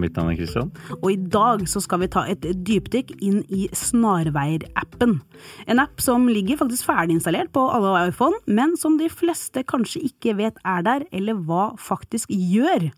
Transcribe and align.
Mitt 0.00 0.16
navn 0.18 0.32
er 0.32 0.38
Kristian. 0.38 0.72
Og 0.98 1.08
i 1.12 1.16
dag 1.16 1.64
så 1.70 1.82
skal 1.84 2.02
vi 2.02 2.10
ta 2.12 2.26
et 2.28 2.44
dypdykk 2.66 3.14
inn 3.24 3.40
i 3.52 3.66
Snarveier-appen. 3.76 5.18
En 5.66 5.82
app 5.82 6.02
som 6.02 6.28
ligger 6.30 6.60
faktisk 6.60 6.88
ferdiginstallert 6.90 7.52
på 7.56 7.64
alle 7.72 8.08
iPhone, 8.10 8.38
men 8.46 8.76
som 8.80 8.98
de 9.00 9.10
fleste 9.12 9.64
kanskje 9.66 10.04
ikke 10.10 10.36
vet 10.40 10.60
er 10.64 10.86
der, 10.86 11.08
eller 11.12 11.40
hva 11.48 11.72
faktisk 11.80 12.32
gjør. 12.32 12.90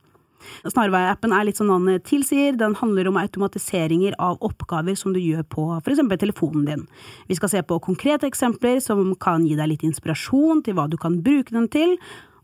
Snarveier-appen 0.68 1.32
er 1.34 1.46
litt 1.48 1.58
som 1.58 1.68
navnet 1.70 2.04
tilsier, 2.08 2.56
den 2.58 2.76
handler 2.78 3.10
om 3.10 3.18
automatiseringer 3.20 4.16
av 4.22 4.38
oppgaver 4.44 4.96
som 4.98 5.14
du 5.14 5.20
gjør 5.20 5.44
på 5.50 5.66
f.eks. 5.80 6.02
telefonen 6.20 6.68
din. 6.68 6.86
Vi 7.28 7.38
skal 7.38 7.52
se 7.52 7.64
på 7.66 7.80
konkrete 7.84 8.28
eksempler 8.28 8.82
som 8.84 9.14
kan 9.20 9.46
gi 9.46 9.58
deg 9.58 9.72
litt 9.72 9.86
inspirasjon 9.88 10.62
til 10.66 10.78
hva 10.78 10.88
du 10.90 10.98
kan 11.00 11.20
bruke 11.24 11.54
den 11.54 11.68
til, 11.72 11.96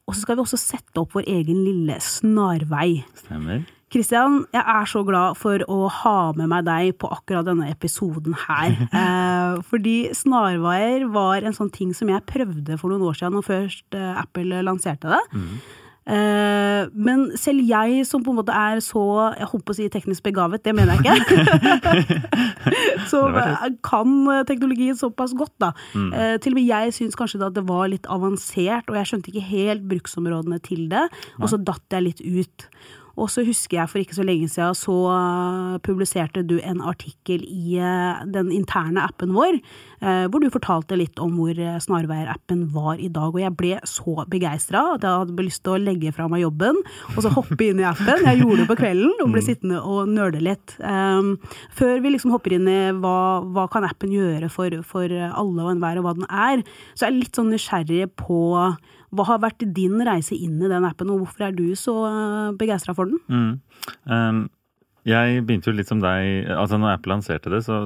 og 0.04 0.14
så 0.16 0.24
skal 0.24 0.36
vi 0.36 0.44
også 0.44 0.60
sette 0.60 1.00
opp 1.00 1.14
vår 1.16 1.28
egen 1.32 1.62
lille 1.64 1.96
snarvei. 2.02 3.04
Stemmer. 3.24 3.64
Kristian, 3.94 4.40
jeg 4.50 4.64
er 4.74 4.88
så 4.90 5.04
glad 5.06 5.38
for 5.38 5.62
å 5.70 5.86
ha 6.00 6.16
med 6.34 6.50
meg 6.50 6.64
deg 6.66 6.96
på 6.98 7.10
akkurat 7.14 7.46
denne 7.46 7.70
episoden 7.70 8.36
her. 8.46 8.74
Eh, 9.04 9.60
fordi 9.68 10.08
snarveier 10.16 11.04
var 11.12 11.44
en 11.44 11.54
sånn 11.56 11.70
ting 11.72 11.90
som 11.96 12.08
jeg 12.10 12.24
prøvde 12.28 12.76
for 12.80 12.90
noen 12.90 13.02
år 13.04 13.16
siden, 13.18 13.34
når 13.36 13.44
først 13.46 13.96
eh, 13.98 14.20
Apple 14.20 14.62
lanserte 14.64 15.10
det. 15.10 15.20
Mm. 15.34 15.56
Eh, 16.04 16.90
men 16.92 17.26
selv 17.40 17.64
jeg 17.64 18.02
som 18.08 18.24
på 18.24 18.32
en 18.32 18.38
måte 18.42 18.52
er 18.54 18.80
så 18.84 19.02
jeg 19.38 19.48
håper 19.48 19.72
å 19.72 19.76
si 19.78 19.86
teknisk 19.92 20.26
begavet, 20.26 20.64
det 20.64 20.74
mener 20.76 21.00
jeg 21.00 21.22
ikke. 21.22 22.18
som 23.12 23.38
kan 23.86 24.16
teknologien 24.48 24.98
såpass 25.00 25.36
godt, 25.36 25.54
da. 25.64 25.72
Mm. 25.94 26.10
Eh, 26.12 26.34
til 26.44 26.54
og 26.54 26.60
med 26.60 26.68
jeg 26.68 26.98
syns 26.98 27.18
kanskje 27.18 27.42
at 27.44 27.56
det 27.56 27.66
var 27.68 27.88
litt 27.92 28.08
avansert, 28.12 28.90
og 28.90 29.00
jeg 29.00 29.12
skjønte 29.12 29.32
ikke 29.32 29.48
helt 29.52 29.88
bruksområdene 29.90 30.60
til 30.64 30.86
det. 30.92 31.06
Og 31.40 31.48
så 31.52 31.60
datt 31.60 31.96
jeg 31.98 32.08
litt 32.10 32.24
ut. 32.24 32.68
Og 33.20 33.30
så 33.30 33.44
husker 33.46 33.78
jeg 33.78 33.90
for 33.90 34.02
ikke 34.02 34.16
så 34.16 34.26
lenge 34.26 34.48
siden 34.50 34.76
så 34.78 34.94
uh, 35.10 35.76
publiserte 35.84 36.42
du 36.46 36.56
en 36.60 36.82
artikkel 36.82 37.44
i 37.46 37.78
uh, 37.78 38.24
den 38.26 38.50
interne 38.54 39.04
appen 39.04 39.34
vår, 39.36 39.60
uh, 40.02 40.26
hvor 40.30 40.42
du 40.42 40.50
fortalte 40.52 40.98
litt 40.98 41.20
om 41.22 41.36
hvor 41.38 41.54
Snarveier-appen 41.54 42.66
var 42.74 42.98
i 42.98 43.10
dag. 43.12 43.30
Og 43.30 43.42
jeg 43.42 43.54
ble 43.58 43.74
så 43.88 44.26
begeistra 44.30 44.82
at 44.96 45.06
jeg 45.06 45.24
hadde 45.24 45.46
lyst 45.46 45.62
til 45.64 45.76
å 45.76 45.82
legge 45.82 46.14
fra 46.14 46.26
meg 46.30 46.44
jobben 46.44 46.80
og 47.14 47.20
så 47.22 47.32
hoppe 47.34 47.68
inn 47.68 47.82
i 47.82 47.88
appen. 47.88 48.26
Jeg 48.26 48.42
gjorde 48.42 48.62
det 48.62 48.68
på 48.72 48.78
kvelden 48.82 49.14
og 49.22 49.34
ble 49.34 49.44
sittende 49.44 49.82
og 49.82 50.10
nøle 50.10 50.42
litt. 50.42 50.76
Um, 50.80 51.36
før 51.74 52.02
vi 52.02 52.14
liksom 52.14 52.34
hopper 52.34 52.56
inn 52.58 52.68
i 52.70 52.80
hva, 52.98 53.16
hva 53.54 53.68
kan 53.72 53.86
appen 53.86 54.12
gjøre 54.14 54.50
for, 54.52 54.80
for 54.86 55.12
alle 55.12 55.64
og 55.64 55.74
enhver, 55.74 56.00
og 56.00 56.08
hva 56.08 56.18
den 56.18 56.28
er, 56.28 56.66
så 56.94 57.06
er 57.06 57.12
jeg 57.12 57.22
litt 57.22 57.38
sånn 57.38 57.52
nysgjerrig 57.54 58.10
på 58.18 58.42
hva 59.14 59.28
har 59.30 59.40
vært 59.44 59.64
din 59.76 59.96
reise 60.06 60.36
inn 60.36 60.58
i 60.62 60.70
den 60.70 60.86
appen, 60.86 61.12
og 61.12 61.24
hvorfor 61.24 61.48
er 61.48 61.56
du 61.56 61.66
så 61.78 61.94
begeistra 62.58 62.94
for 62.96 63.10
den? 63.10 63.22
Mm. 63.30 63.88
Um, 64.10 64.44
jeg 65.04 65.42
begynte 65.44 65.68
jo 65.68 65.76
litt 65.76 65.90
som 65.90 66.00
deg. 66.00 66.46
altså 66.48 66.78
Når 66.80 66.94
Apple 66.94 67.12
lanserte 67.12 67.50
det, 67.52 67.60
så, 67.66 67.76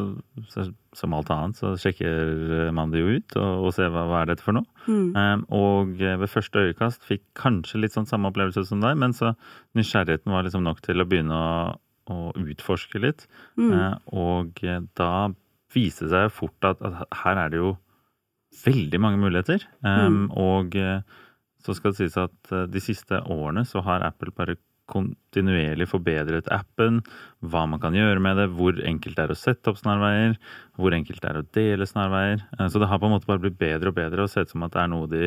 så, 0.52 0.68
som 0.94 1.16
alt 1.16 1.32
annet, 1.34 1.58
så 1.58 1.72
sjekker 1.80 2.70
man 2.74 2.92
det 2.94 3.02
jo 3.02 3.16
ut 3.18 3.34
og, 3.40 3.64
og 3.66 3.74
ser 3.74 3.90
hva, 3.90 4.04
hva 4.06 4.20
er 4.22 4.30
dette 4.30 4.44
for 4.44 4.54
noe. 4.54 4.68
Mm. 4.86 5.08
Um, 5.16 5.42
og 5.58 5.90
ved 5.98 6.30
første 6.30 6.68
øyekast 6.68 7.02
fikk 7.08 7.24
kanskje 7.38 7.82
litt 7.82 7.96
sånn 7.96 8.06
samme 8.08 8.30
opplevelse 8.30 8.62
som 8.70 8.84
deg, 8.84 8.94
men 9.02 9.16
så 9.16 9.34
nysgjerrigheten 9.78 10.34
var 10.34 10.47
liksom 10.47 10.62
nok 10.66 10.80
til 10.86 11.03
å 11.03 11.08
begynne 11.10 11.34
å, 11.34 11.74
å 12.14 12.30
utforske 12.38 13.03
litt. 13.03 13.26
Mm. 13.58 13.74
Uh, 13.74 13.94
og 14.14 14.62
da 14.98 15.12
viste 15.74 16.06
det 16.06 16.14
seg 16.14 16.32
fort 16.38 16.70
at, 16.70 16.78
at 16.86 17.03
her 17.24 17.42
er 17.42 17.53
det 17.53 17.62
jo 17.64 17.74
veldig 18.64 19.00
mange 19.02 19.20
muligheter. 19.22 19.64
Um, 19.84 20.24
mm. 20.24 20.24
Og 20.41 20.78
eh, 20.78 21.00
så 21.64 21.74
skal 21.76 21.92
det 21.92 22.00
sies 22.00 22.19
at 22.20 22.54
eh, 22.54 22.66
de 22.70 22.82
siste 22.82 23.20
årene 23.30 23.64
så 23.69 23.82
har 23.86 24.06
Apple 24.06 24.34
bare 24.36 24.58
kontinuerlig 24.88 25.84
forbedret 25.91 26.46
appen, 26.54 27.02
hva 27.44 27.66
man 27.68 27.80
kan 27.82 27.97
gjøre 27.97 28.22
med 28.24 28.38
det, 28.41 28.47
hvor 28.56 28.78
enkelt 28.80 29.18
det 29.18 29.26
er 29.26 29.34
å 29.34 29.36
sette 29.36 29.68
opp 29.68 29.80
snarveier, 29.82 30.38
hvor 30.80 30.97
enkelt 30.97 31.20
det 31.20 31.28
er 31.28 31.41
å 31.41 31.48
dele 31.58 31.88
snarveier. 31.88 32.44
Eh, 32.56 32.68
så 32.72 32.80
det 32.80 32.88
har 32.91 33.00
på 33.00 33.08
en 33.08 33.16
måte 33.16 33.28
bare 33.28 33.42
blitt 33.44 33.58
bedre 33.60 33.92
og 33.92 33.98
bedre 33.98 34.24
og 34.24 34.32
sett 34.32 34.48
ut 34.48 34.54
som 34.56 34.64
at 34.66 34.76
det 34.76 34.84
er 34.84 34.94
noe 34.94 35.10
de 35.10 35.26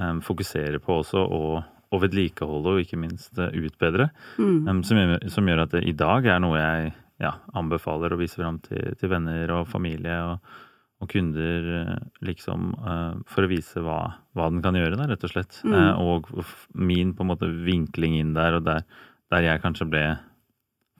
um, 0.00 0.24
fokuserer 0.24 0.80
på 0.82 1.00
også, 1.04 1.22
og, 1.22 1.60
og 1.90 2.02
vedlikeholde 2.02 2.74
og 2.74 2.82
ikke 2.82 2.98
minst 3.00 3.38
utbedre. 3.38 4.10
Mm. 4.40 4.66
Um, 4.66 4.82
som, 4.86 4.98
gjør, 4.98 5.30
som, 5.36 5.52
gjør, 5.52 5.62
at 5.66 5.76
det 5.76 5.84
i 5.86 5.94
dag 5.94 6.26
er 6.26 6.42
noe 6.42 6.58
jeg 6.58 6.90
ja, 7.20 7.36
anbefaler 7.60 8.16
å 8.16 8.18
vise 8.18 8.40
fram 8.40 8.58
til, 8.64 8.96
til 8.98 9.12
venner 9.12 9.54
og 9.54 9.68
familie. 9.70 10.18
og 10.32 10.66
og 11.00 11.08
kunder 11.08 11.68
eh, 11.78 12.08
liksom 12.28 12.72
eh, 12.76 13.20
for 13.30 13.46
å 13.46 13.50
vise 13.50 13.80
hva, 13.84 14.00
hva, 14.36 14.50
den 14.52 14.60
kan 14.64 14.76
gjøre, 14.76 14.98
da, 15.00 15.08
rett 15.08 15.24
og 15.24 15.32
slett. 15.32 15.60
Mm. 15.64 15.76
Eh, 15.76 16.02
og 16.04 16.28
min 16.76 17.14
på 17.16 17.24
en 17.24 17.30
måte 17.32 17.48
vinkling 17.48 18.18
inn 18.18 18.34
der, 18.36 18.58
og 18.58 18.66
der, 18.66 18.84
der 19.32 19.46
jeg 19.46 19.62
kanskje 19.64 19.88
ble 19.88 20.04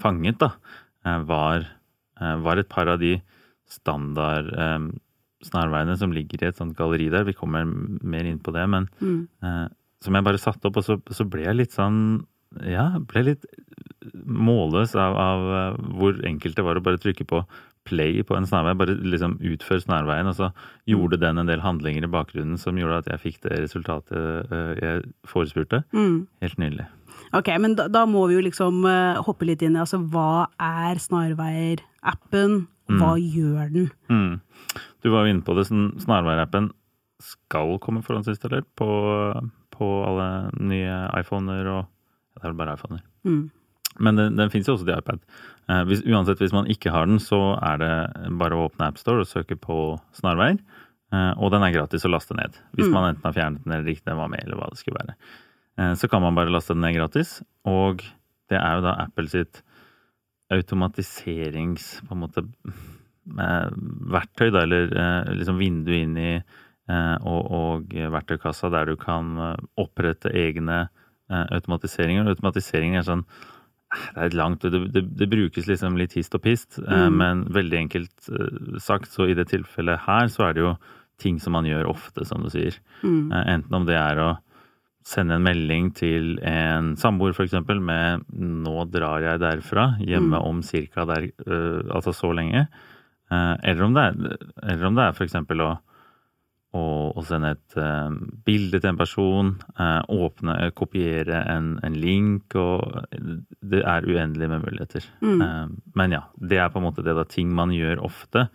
fanget, 0.01 0.41
da, 0.41 0.55
var, 1.29 1.67
var, 2.17 2.61
et 2.61 2.69
par 2.73 2.89
av 2.89 3.01
de 3.03 3.19
standard 3.69 4.49
snarveiene 5.45 5.97
som 6.01 6.13
ligger 6.13 6.41
i 6.41 6.49
et 6.49 6.57
sånt 6.57 6.73
galleri 6.79 7.11
der. 7.13 7.27
Vi 7.29 7.37
kommer 7.37 7.69
mer 7.69 8.29
inn 8.29 8.41
på 8.41 8.55
det, 8.57 8.65
men 8.73 8.89
mm. 8.97 9.69
som 10.01 10.17
jeg 10.17 10.25
bare 10.25 10.41
satte 10.41 10.71
opp, 10.71 10.81
og 10.81 10.87
så, 10.87 10.97
så 11.13 11.27
ble 11.29 11.45
jeg 11.45 11.59
litt 11.59 11.77
sånn 11.77 12.01
ja, 12.65 12.87
ble 13.13 13.27
litt 13.29 13.45
målløs 14.25 14.97
av, 14.99 15.19
av, 15.21 15.77
hvor 16.01 16.17
enkelt 16.27 16.57
det 16.57 16.65
var 16.65 16.81
å 16.81 16.85
bare 16.85 17.01
trykke 17.03 17.27
på 17.29 17.43
play 17.89 18.23
på 18.27 18.37
en 18.37 18.47
snarvei. 18.47 18.75
Bare 18.79 18.97
liksom 18.99 19.39
utfør 19.53 19.83
snarveien, 19.83 20.29
og 20.31 20.37
så 20.39 20.51
gjorde 20.89 21.21
den 21.23 21.41
en 21.41 21.51
del 21.51 21.63
handlinger 21.65 22.07
i 22.07 22.13
bakgrunnen 22.13 22.59
som 22.61 22.79
gjorde 22.79 23.03
at 23.03 23.13
jeg 23.13 23.25
fikk 23.25 23.39
det 23.47 23.63
resultatet 23.65 24.51
eh, 24.53 24.73
jeg 24.81 25.05
forespurte. 25.29 25.83
Mm. 25.97 26.27
Helt 26.45 26.59
nydelig. 26.61 26.89
Ok, 27.37 27.53
men 27.63 27.77
da, 27.79 27.87
da, 27.93 28.05
må 28.11 28.27
vi 28.29 28.37
jo 28.39 28.43
liksom 28.43 28.83
uh, 28.87 29.21
hoppe 29.23 29.47
litt 29.47 29.63
inn 29.63 29.77
i 29.79 29.83
altså 29.83 30.01
hva 30.03 30.49
er 30.57 30.99
Snarveier-appen? 31.03 32.65
Hva 32.91 33.15
mm. 33.15 33.27
gjør 33.37 33.71
den? 33.71 33.89
Mm. 34.11 34.81
Du 35.05 35.13
var 35.13 35.25
jo 35.25 35.35
inne 35.35 35.47
på 35.47 35.55
det. 35.55 35.69
Snarveier-appen 35.71 36.73
skal 37.23 37.77
komme 37.85 38.03
forhåndsinstallert 38.03 38.67
på, 38.79 38.91
på 39.77 39.89
alle 40.09 40.29
nye 40.59 41.01
iPhoner 41.21 41.69
og 41.77 41.89
Det 42.31 42.47
er 42.47 42.53
vel 42.53 42.61
bare 42.61 42.75
iPhoner. 42.79 43.01
Mm. 43.27 43.51
Men 43.99 44.17
den, 44.17 44.37
den 44.39 44.53
fins 44.53 44.69
jo 44.69 44.77
også 44.77 44.87
til 44.87 44.99
iPad. 44.99 45.23
Eh, 45.71 45.83
hvis, 45.89 46.03
uansett, 46.07 46.41
hvis 46.43 46.55
man 46.55 46.69
ikke 46.71 46.93
har 46.95 47.09
den, 47.09 47.21
så 47.23 47.41
er 47.59 47.81
det 47.83 47.95
bare 48.41 48.57
å 48.57 48.69
åpne 48.69 48.91
AppStore 48.91 49.25
og 49.25 49.31
søke 49.31 49.59
på 49.61 49.81
snarveier. 50.17 50.61
Eh, 51.15 51.33
og 51.39 51.53
den 51.55 51.67
er 51.67 51.75
gratis 51.75 52.07
å 52.07 52.13
laste 52.13 52.37
ned. 52.39 52.57
Hvis 52.77 52.89
mm. 52.89 52.95
man 52.95 53.09
enten 53.11 53.29
har 53.29 53.37
fjernet 53.37 53.67
den 53.67 53.77
eller 53.77 53.93
ikke 53.93 54.09
den 54.11 54.21
var 54.21 54.31
med, 54.33 54.45
eller 54.47 54.61
hva 54.61 54.71
det 54.71 54.81
skulle 54.81 55.03
være. 55.03 55.19
Eh, 55.79 55.93
så 55.99 56.11
kan 56.11 56.25
man 56.25 56.39
bare 56.39 56.55
laste 56.55 56.77
den 56.77 56.85
ned 56.87 56.97
gratis. 56.99 57.41
Og 57.69 58.05
det 58.51 58.59
er 58.59 58.79
jo 58.79 58.87
da 58.87 58.97
Apple 59.05 59.31
sitt 59.31 59.63
automatiserings 60.51 61.93
på 62.09 62.17
en 62.17 62.25
måte 62.25 62.43
verktøy, 63.31 64.49
da, 64.51 64.65
eller 64.65 64.89
liksom 65.37 65.61
vindu 65.61 65.93
inn 65.95 66.17
i 66.19 66.33
og, 66.91 67.45
og 67.55 67.93
verktøykassa 68.11 68.67
der 68.75 68.89
du 68.91 68.97
kan 68.99 69.29
opprette 69.79 70.33
egne 70.35 70.81
automatiseringer. 71.31 72.27
Automatisering 72.33 72.97
er 72.99 73.07
sånn 73.07 73.23
det 73.91 74.23
er 74.23 74.37
langt, 74.39 74.63
det, 74.63 74.85
det, 74.95 75.03
det, 75.19 75.29
brukes 75.31 75.67
liksom 75.67 75.97
litt 75.99 76.15
hist 76.19 76.35
og 76.39 76.45
pist, 76.45 76.79
eh, 76.79 77.07
mm. 77.09 77.17
men 77.17 77.43
veldig 77.55 77.79
enkelt 77.85 78.31
eh, 78.31 78.77
sagt, 78.83 79.11
så 79.11 79.27
i 79.27 79.35
det 79.35 79.49
tilfellet 79.51 80.05
her, 80.07 80.31
så 80.31 80.47
er 80.47 80.55
det 80.57 80.65
jo 80.65 80.77
ting 81.21 81.41
som 81.43 81.57
man 81.59 81.67
gjør 81.69 81.91
ofte, 81.91 82.25
som 82.29 82.45
du 82.45 82.51
sier. 82.53 82.79
Mm. 83.03 83.33
Eh, 83.33 83.51
enten 83.57 83.81
om 83.81 83.89
det 83.89 83.99
er 83.99 84.23
å 84.23 84.31
sende 85.11 85.39
en 85.39 85.45
melding 85.45 85.91
til 85.97 86.37
en 86.47 86.95
samboer, 87.01 87.35
f.eks., 87.35 87.57
med 87.81 88.27
'nå 88.31 88.87
drar 88.93 89.27
jeg 89.27 89.43
derfra', 89.43 89.97
hjemme 90.07 90.39
mm. 90.39 90.47
om 90.47 90.63
cirka 90.63 91.07
der, 91.09 91.31
altså 91.91 92.13
så 92.15 92.31
lenge. 92.37 92.69
Eller 93.31 93.83
om 93.87 93.95
det 93.97 94.05
er, 94.05 94.37
eller 94.61 94.87
om 94.87 94.99
det 94.99 95.07
er 95.07 95.17
f.eks. 95.17 95.39
å 95.41 95.71
og, 96.71 97.17
og 97.19 97.25
sende 97.27 97.51
et 97.57 97.77
uh, 97.81 98.15
bilde 98.47 98.79
til 98.79 98.93
en 98.93 98.99
person, 98.99 99.51
uh, 99.75 100.03
åpne, 100.15 100.55
uh, 100.55 100.71
kopiere 100.77 101.43
en, 101.51 101.73
en, 101.87 101.97
link, 101.99 102.55
og 102.59 102.85
det 103.73 103.83
er 103.83 104.07
uendelig 104.07 104.51
med 104.53 104.67
muligheter. 104.67 105.07
Mm. 105.21 105.81
men 105.99 106.15
ja, 106.15 106.23
det 106.39 106.61
er 106.63 106.71
på 106.71 106.79
en 106.79 106.87
måte 106.87 107.05
det 107.07 107.17
da 107.19 107.27
ting 107.27 107.51
man 107.55 107.75
gjør 107.75 108.05
ofte, 108.07 108.47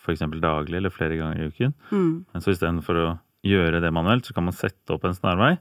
f.eks. 0.00 0.24
daglig 0.42 0.78
eller 0.78 0.92
flere 0.92 1.18
ganger 1.20 1.38
i 1.38 1.50
uken. 1.52 1.74
Mm. 1.90 2.12
Men 2.32 2.42
så 2.42 2.54
istedenfor 2.54 2.98
å 2.98 3.08
gjøre 3.46 3.82
det 3.84 3.92
manuelt, 3.94 4.26
så 4.26 4.34
kan 4.36 4.48
man 4.48 4.56
sette 4.56 4.94
opp 4.94 5.04
en 5.06 5.16
snarvei 5.16 5.54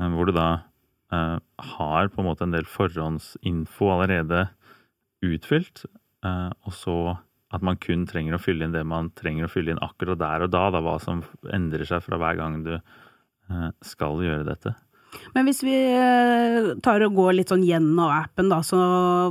hvor 0.00 0.28
du 0.28 0.32
da 0.32 0.62
har 1.10 2.08
på 2.08 2.22
en 2.22 2.28
måte 2.28 2.46
en 2.46 2.54
del 2.54 2.68
forhåndsinfo 2.70 3.88
allerede 3.92 4.46
utfylt, 5.26 5.82
og 6.22 6.76
så 6.76 6.94
at 7.50 7.64
man 7.66 7.78
kun 7.82 8.06
trenger 8.08 8.36
å 8.36 8.42
fylle 8.42 8.66
inn 8.66 8.74
det 8.74 8.84
man 8.86 9.10
trenger 9.18 9.48
å 9.48 9.50
fylle 9.50 9.74
inn 9.74 9.82
akkurat 9.82 10.20
der 10.20 10.46
og 10.46 10.52
da. 10.54 10.68
da 10.70 10.84
hva 10.84 10.98
som 11.02 11.24
endrer 11.50 11.88
seg 11.88 12.04
fra 12.04 12.20
hver 12.20 12.38
gang 12.38 12.62
du 12.66 12.76
eh, 12.76 13.66
skal 13.86 14.22
gjøre 14.22 14.46
dette. 14.46 14.76
Men 15.34 15.42
hvis 15.48 15.64
vi 15.66 15.74
eh, 15.74 16.68
tar 16.86 17.02
og 17.02 17.16
går 17.16 17.32
litt 17.34 17.50
sånn 17.50 17.64
gjennom 17.66 18.12
appen, 18.14 18.46
da, 18.52 18.60
så 18.62 18.78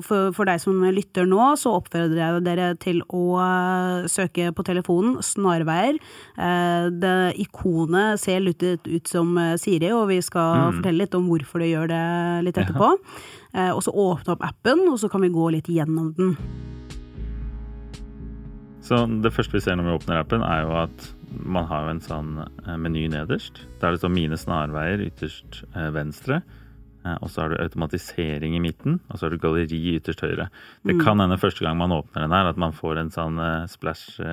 for, 0.03 0.33
for 0.35 0.49
deg 0.49 0.59
som 0.59 0.81
lytter 0.91 1.29
nå, 1.31 1.39
så 1.55 1.77
oppfordrer 1.77 2.19
jeg 2.19 2.43
dere 2.43 2.67
til 2.83 2.99
å 3.07 3.23
eh, 3.39 4.09
søke 4.11 4.51
på 4.51 4.65
telefonen 4.67 5.21
Snarveier. 5.23 6.01
Det 6.35 7.15
ikonet 7.39 8.19
ser 8.19 8.43
litt 8.43 8.65
ut 8.67 9.07
som 9.07 9.31
Siri, 9.61 9.93
og 9.95 10.09
vi 10.11 10.19
skal 10.25 10.65
mm. 10.65 10.81
fortelle 10.81 11.05
litt 11.05 11.15
om 11.15 11.31
hvorfor 11.31 11.63
det 11.63 11.71
gjør 11.71 11.93
det 11.93 12.05
litt 12.49 12.59
etterpå. 12.59 12.91
Ja. 13.55 13.71
Og 13.71 13.79
så 13.87 13.95
åpne 13.95 14.35
opp 14.35 14.43
appen, 14.45 14.83
og 14.91 14.99
så 15.01 15.07
kan 15.09 15.23
vi 15.23 15.31
gå 15.33 15.47
litt 15.55 15.71
gjennom 15.71 16.11
den. 16.19 16.35
Så 18.89 19.03
det 19.21 19.29
første 19.35 19.53
vi 19.53 19.61
ser 19.61 19.75
når 19.77 19.85
vi 19.85 19.95
åpner 19.99 20.23
appen, 20.23 20.41
er 20.41 20.63
jo 20.65 20.71
at 20.79 21.03
man 21.29 21.67
har 21.69 21.91
en 21.91 21.99
sånn 22.01 22.31
eh, 22.41 22.77
meny 22.81 23.03
nederst. 23.13 23.61
Da 23.77 23.87
er 23.89 23.95
det 23.95 24.01
står 24.01 24.15
mine 24.15 24.39
snarveier 24.39 25.03
ytterst 25.05 25.59
eh, 25.75 25.91
venstre. 25.93 26.39
Eh, 27.05 27.17
og 27.21 27.29
så 27.29 27.43
har 27.43 27.53
du 27.53 27.59
automatisering 27.61 28.55
i 28.57 28.63
midten, 28.63 28.97
og 29.05 29.19
så 29.19 29.27
har 29.27 29.35
du 29.35 29.43
galleri 29.43 29.93
ytterst 29.99 30.23
høyre. 30.25 30.47
Det 30.87 30.95
mm. 30.97 31.03
kan 31.05 31.21
hende 31.21 31.37
første 31.37 31.65
gang 31.65 31.77
man 31.77 31.93
åpner 31.93 32.25
den 32.25 32.33
her, 32.33 32.49
at 32.49 32.61
man 32.61 32.73
får 32.73 33.03
en 33.03 33.13
sånn 33.13 33.37
splash 33.69 34.23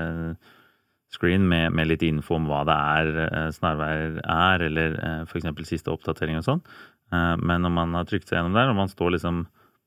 screen 1.12 1.44
med, 1.50 1.76
med 1.76 1.90
litt 1.92 2.06
info 2.06 2.38
om 2.38 2.48
hva 2.48 2.64
det 2.66 2.78
er 2.96 3.52
snarveier 3.54 4.16
er, 4.24 4.64
eller 4.70 4.96
f.eks. 5.28 5.52
siste 5.68 5.92
oppdatering 5.92 6.40
og 6.40 6.48
sånn. 6.48 6.64
Men 7.12 7.62
når 7.62 7.76
man 7.76 7.94
har 7.94 8.08
trykt 8.08 8.26
seg 8.26 8.40
gjennom 8.40 8.56
der, 8.56 8.72
og 8.72 8.80
man 8.80 8.90
står 8.90 9.14
liksom 9.14 9.44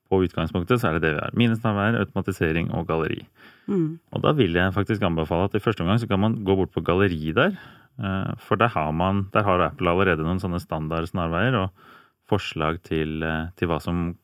på 0.09 0.23
utgangspunktet, 0.25 0.81
så 0.81 0.89
er 0.89 0.97
det 0.97 1.05
det 1.05 1.15
vi 1.15 1.21
har. 1.21 1.35
Mine 1.37 1.57
automatisering 2.01 2.71
og 2.73 2.87
galleri. 2.89 3.21
Mm. 3.69 3.99
Og 4.11 4.23
da 4.23 4.33
vil 4.33 4.57
jeg 4.57 4.73
faktisk 4.73 5.03
anbefale 5.05 5.49
at 5.49 5.55
i 5.55 5.61
første 5.61 5.85
omgang 5.85 5.99
så 6.01 6.09
kan 6.09 6.19
man 6.19 6.39
gå 6.43 6.55
bort 6.57 6.73
på 6.73 6.81
galleri 6.81 7.31
der. 7.37 7.53
Eh, 7.99 8.33
for 8.39 8.55
der 8.55 8.71
har, 8.73 8.91
man, 8.91 9.27
der 9.33 9.43
har 9.43 9.59
Apple 9.67 9.91
allerede 9.91 10.23
noen 10.23 10.39
sånne 10.41 10.61
standard 10.63 11.09
snarveier 11.09 11.57
og 11.59 11.85
forslag 12.29 12.81
til, 12.85 13.21
eh, 13.23 13.51
til, 13.59 13.69
hva 13.69 13.79
som 13.83 14.15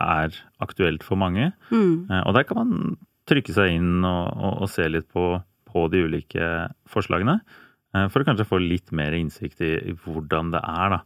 er 0.00 0.34
aktuelt 0.60 1.04
for 1.06 1.16
mange. 1.16 1.52
Mm. 1.70 2.10
Eh, 2.10 2.22
og 2.26 2.34
der 2.34 2.46
kan 2.48 2.60
man 2.60 2.96
trykke 3.30 3.54
seg 3.54 3.78
inn 3.78 4.04
og, 4.04 4.32
og, 4.36 4.62
og 4.64 4.72
se 4.72 4.88
litt 4.90 5.08
på, 5.12 5.36
på, 5.70 5.86
de 5.92 6.04
ulike 6.08 6.48
forslagene. 6.90 7.40
For 7.92 8.22
å 8.22 8.24
kanskje 8.24 8.48
få 8.48 8.56
litt 8.56 8.88
mer 8.96 9.12
innsikt 9.12 9.60
i, 9.60 9.74
i 9.76 9.92
hvordan 9.92 10.48
det 10.54 10.62
er, 10.64 10.94
da. 10.94 11.00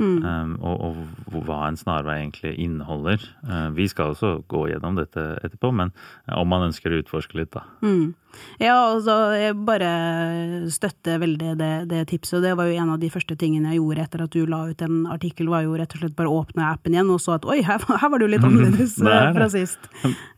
Mm. 0.00 0.24
Um, 0.24 0.52
og, 0.64 0.80
og, 1.28 1.42
hva 1.44 1.66
en 1.68 1.76
snarvei 1.76 2.22
egentlig 2.22 2.54
inneholder. 2.60 3.22
Uh, 3.44 3.68
vi 3.76 3.86
skal 3.90 4.14
også 4.14 4.38
gå 4.50 4.66
gjennom 4.70 4.96
dette 4.96 5.20
etterpå, 5.44 5.72
men 5.76 5.92
uh, 6.30 6.40
om 6.40 6.48
man 6.48 6.68
ønsker 6.70 6.92
å 6.92 7.02
utforske 7.02 7.38
litt, 7.38 7.52
da. 7.54 7.66
Mm. 7.84 8.14
Ja, 8.56 8.78
altså 8.94 9.14
jeg 9.36 9.58
bare 9.68 9.90
støtter 10.72 11.18
veldig 11.20 11.50
det, 11.60 11.72
det, 11.90 12.06
tipset. 12.08 12.38
Og 12.38 12.46
det 12.46 12.54
var 12.56 12.70
jo 12.70 12.78
en 12.80 12.94
av 12.94 13.02
de 13.02 13.10
første 13.12 13.36
tingene 13.36 13.74
jeg 13.74 13.82
gjorde 13.82 14.06
etter 14.06 14.24
at 14.24 14.32
du 14.32 14.46
la 14.48 14.62
ut 14.70 14.84
en 14.86 15.02
artikkel, 15.12 15.50
var 15.52 15.66
jo 15.66 15.76
rett 15.76 15.92
og 15.92 16.00
slett 16.00 16.16
bare 16.16 16.32
å 16.32 16.40
åpne 16.40 16.70
appen 16.70 16.96
igjen 16.96 17.12
og 17.12 17.20
så 17.20 17.36
at 17.36 17.44
oi, 17.44 17.60
her, 17.66 17.84
her 18.02 18.12
var 18.14 18.24
jo 18.24 18.30
litt 18.32 18.46
annerledes 18.48 18.96
uh, 19.04 19.28
fra 19.36 19.50
sist. 19.52 19.90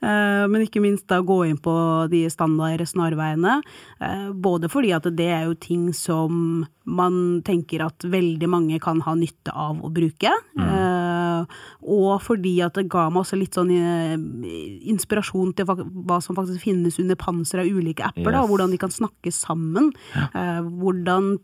men 0.03 0.59
ikke 0.65 0.83
minst 0.83 1.07
da 1.09 1.21
gå 1.25 1.45
inn 1.47 1.61
på 1.63 1.75
de 2.11 2.25
standard 2.33 2.83
snarveiene. 2.89 3.61
både 4.35 4.69
fordi 4.73 4.91
at 4.97 5.07
det 5.15 5.31
er 5.31 5.47
jo 5.47 5.55
ting 5.55 5.93
som 5.95 6.65
man 6.85 7.43
tenker 7.45 7.87
at 7.87 8.05
veldig 8.05 8.49
mange 8.51 8.79
kan 8.83 9.01
ha 9.07 9.15
nytte 9.17 9.44
av 9.53 9.81
å 9.85 9.91
bruke. 9.93 10.33
Mm. 10.57 10.65
Uh, 10.65 11.59
og 11.95 12.23
fordi 12.25 12.57
at 12.65 12.77
det 12.79 12.87
ga 12.93 13.09
meg 13.13 13.25
også 13.25 13.39
litt 13.41 13.59
sånn 13.59 13.73
uh, 13.75 14.15
inspirasjon 14.91 15.53
til 15.57 15.69
hva 15.69 16.21
som 16.25 16.39
faktisk 16.39 16.65
finnes 16.65 17.01
under 17.03 17.19
panser 17.21 17.65
av 17.65 17.69
ulike 17.69 18.07
apper. 18.07 18.31
Yes. 18.31 18.37
Da, 18.39 18.45
hvordan 18.51 18.75
de 18.75 18.81
kan 18.81 18.95
snakke 18.95 19.35
sammen. 19.35 19.93
Ja. 20.15 20.29
Uh, 20.33 20.71
hvordan 20.83 21.35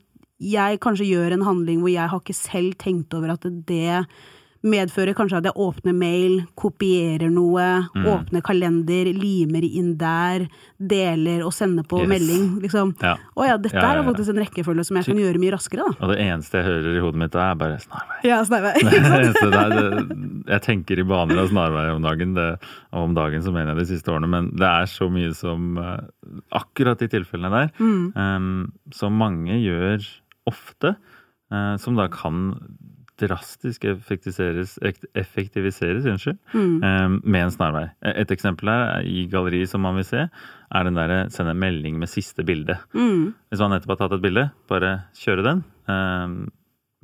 jeg 0.40 0.80
kanskje 0.80 1.10
gjør 1.10 1.34
en 1.36 1.44
handling 1.44 1.82
hvor 1.82 1.92
jeg 1.92 2.08
har 2.08 2.22
ikke 2.22 2.36
selv 2.36 2.78
tenkt 2.80 3.12
over 3.16 3.34
at 3.34 3.44
det 3.68 4.06
medfører 4.66 5.16
kanskje 5.16 5.38
at 5.40 5.46
jeg 5.48 5.56
åpner 5.60 5.94
mail, 5.96 6.40
kopierer 6.58 7.30
noe, 7.32 7.66
mm. 7.94 8.06
åpner 8.12 8.42
kalender, 8.44 9.08
limer 9.16 9.64
inn 9.64 9.94
der, 10.00 10.44
deler 10.76 11.44
og 11.46 11.54
sender 11.56 11.86
på 11.88 12.02
yes. 12.02 12.10
melding. 12.10 12.46
Liksom. 12.64 12.92
Ja. 13.00 13.14
Å 13.16 13.46
ja, 13.48 13.56
dette 13.60 13.78
ja, 13.78 13.94
ja, 13.96 14.02
er 14.02 14.08
faktisk 14.08 14.34
en 14.34 14.42
rekkefølge 14.42 14.84
som 14.88 15.00
jeg 15.00 15.08
kan 15.08 15.22
gjøre 15.22 15.40
mye 15.40 15.54
raskere, 15.54 15.86
da. 15.88 15.96
Og 15.96 16.12
det 16.12 16.18
eneste 16.26 16.60
jeg 16.60 16.68
hører 16.68 16.98
i 16.98 17.04
hodet 17.04 17.22
mitt, 17.22 17.38
er 17.40 17.60
bare 17.60 17.78
snarvei. 17.84 18.20
Ja, 18.28 18.40
snarvei. 18.46 18.74
jeg 20.54 20.64
tenker 20.66 21.00
i 21.00 21.06
baner 21.08 21.40
av 21.44 21.50
snarvei 21.52 21.86
om 21.94 22.04
dagen, 22.04 22.36
det, 22.36 22.50
og 22.92 23.08
om 23.08 23.16
dagen 23.16 23.44
så 23.44 23.54
mener 23.54 23.72
jeg 23.72 23.82
de 23.82 23.88
siste 23.94 24.12
årene, 24.12 24.28
men 24.30 24.52
det 24.60 24.68
er 24.68 24.90
så 24.90 25.08
mye 25.12 25.32
som 25.36 25.76
uh, 25.80 25.98
Akkurat 26.54 27.00
de 27.00 27.08
tilfellene 27.10 27.50
der, 27.50 27.72
mm. 27.80 28.04
um, 28.14 28.92
som 28.94 29.16
mange 29.18 29.56
gjør 29.62 30.04
ofte, 30.50 30.94
uh, 31.52 31.74
som 31.80 31.96
da 31.98 32.06
kan 32.12 32.52
drastisk 33.20 33.84
effektiviseres, 33.90 34.76
effektiviseres 35.14 36.08
unnskyld, 36.10 36.38
mm. 36.52 37.20
med 37.24 37.40
en 37.44 37.54
snarvei. 37.54 37.86
Et 38.16 38.32
eksempel 38.34 38.72
her 38.72 39.06
i 39.06 39.26
galleriet 39.30 39.70
som 39.70 39.84
man 39.84 39.98
vil 40.00 40.08
se, 40.08 40.26
er 40.26 40.86
den 40.86 40.98
derre 40.98 41.24
sende 41.34 41.54
melding 41.58 41.98
med 42.00 42.10
siste 42.10 42.44
bilde. 42.46 42.78
Mm. 42.94 43.32
Hvis 43.50 43.62
man 43.64 43.76
nettopp 43.76 43.96
har 43.96 44.02
tatt 44.04 44.18
et 44.18 44.24
bilde, 44.24 44.46
bare 44.70 44.92
kjøre 45.20 45.46
den. 45.46 45.64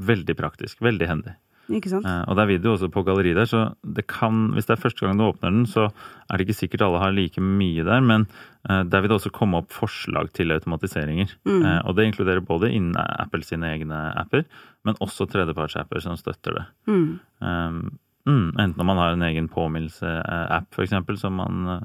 Veldig 0.07 0.37
praktisk. 0.39 0.83
Veldig 0.85 1.09
hendig. 1.09 1.37
Ikke 1.73 1.91
sant? 1.91 2.07
Eh, 2.07 2.23
og 2.31 2.37
det 2.39 2.45
er 2.45 2.51
video 2.53 2.75
også 2.77 2.89
på 2.95 3.03
galleriet 3.07 3.39
der, 3.41 3.49
så 3.51 3.63
det 3.83 4.07
kan, 4.11 4.51
hvis 4.55 4.69
det 4.69 4.77
er 4.77 4.83
første 4.83 5.03
gang 5.03 5.19
du 5.19 5.27
åpner 5.27 5.51
den, 5.51 5.65
så 5.71 5.89
er 5.89 6.39
det 6.39 6.47
ikke 6.47 6.59
sikkert 6.61 6.85
alle 6.87 7.01
har 7.03 7.15
like 7.15 7.43
mye 7.43 7.87
der, 7.87 8.05
men 8.07 8.29
eh, 8.69 8.85
der 8.87 9.03
vil 9.03 9.11
det 9.11 9.19
også 9.19 9.35
komme 9.35 9.59
opp 9.63 9.75
forslag 9.75 10.31
til 10.37 10.55
automatiseringer. 10.55 11.35
Mm. 11.49 11.59
Eh, 11.59 11.81
og 11.83 11.99
det 11.99 12.07
inkluderer 12.11 12.45
både 12.47 12.71
innen 12.71 12.95
Apple 13.03 13.43
sine 13.47 13.73
egne 13.75 13.99
apper, 14.15 14.47
men 14.87 14.99
også 15.03 15.27
tredjepartsapper 15.33 16.05
som 16.05 16.19
støtter 16.21 16.61
det. 16.61 16.65
Mm. 16.87 17.09
Um, 17.43 17.83
mm, 18.29 18.49
enten 18.63 18.81
om 18.83 18.91
man 18.93 19.03
har 19.03 19.17
en 19.17 19.27
egen 19.27 19.51
påminnelse-app, 19.51 20.71
f.eks., 20.71 20.95
som 21.21 21.43
man 21.43 21.83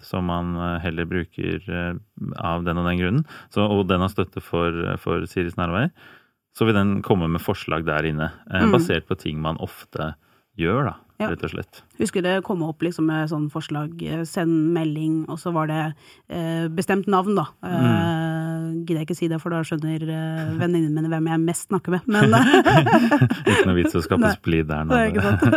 som 0.00 0.24
man 0.24 0.54
heller 0.80 1.04
bruker 1.04 1.58
av 2.40 2.62
den 2.64 2.78
og 2.80 2.86
den 2.88 3.00
grunnen. 3.02 3.24
Så, 3.52 3.66
og 3.66 3.82
den 3.90 4.00
har 4.00 4.08
støtte 4.08 4.40
for, 4.40 4.72
for 5.02 5.26
Siri 5.28 5.52
Snarveier 5.52 5.90
så 6.56 6.66
vil 6.68 6.76
den 6.76 6.98
komme 7.06 7.28
med 7.30 7.42
forslag 7.44 7.86
der 7.88 8.08
inne, 8.10 8.32
eh, 8.50 8.66
mm. 8.66 8.74
basert 8.74 9.08
på 9.08 9.18
ting 9.18 9.40
man 9.42 9.60
ofte 9.62 10.14
gjør, 10.60 10.90
da, 10.90 10.94
ja. 11.22 11.28
rett 11.30 11.44
og 11.46 11.52
slett. 11.52 11.80
Husker 12.00 12.24
det 12.24 12.34
kom 12.44 12.62
opp 12.66 12.82
liksom 12.84 13.06
med 13.08 13.30
sånn 13.30 13.46
forslag, 13.52 13.94
eh, 14.02 14.24
send 14.28 14.72
melding, 14.74 15.22
og 15.30 15.38
så 15.40 15.52
var 15.54 15.70
det 15.70 15.82
eh, 16.28 16.66
bestemt 16.74 17.08
navn, 17.10 17.38
da. 17.38 17.46
Mm. 17.64 17.76
Eh, 17.80 18.66
gidder 18.84 19.00
jeg 19.00 19.08
ikke 19.08 19.18
si 19.18 19.28
det, 19.30 19.40
for 19.42 19.54
da 19.54 19.62
skjønner 19.66 20.04
eh, 20.04 20.50
venninnene 20.60 20.96
mine 20.96 21.12
hvem 21.12 21.30
jeg 21.32 21.42
mest 21.44 21.68
snakker 21.70 21.96
med, 21.96 22.08
men 22.10 22.34
Ikke 23.50 23.68
noe 23.68 23.76
vits 23.78 23.96
å 23.96 24.04
skape 24.04 24.34
splid 24.36 24.68
der 24.70 24.88
nå. 24.88 24.98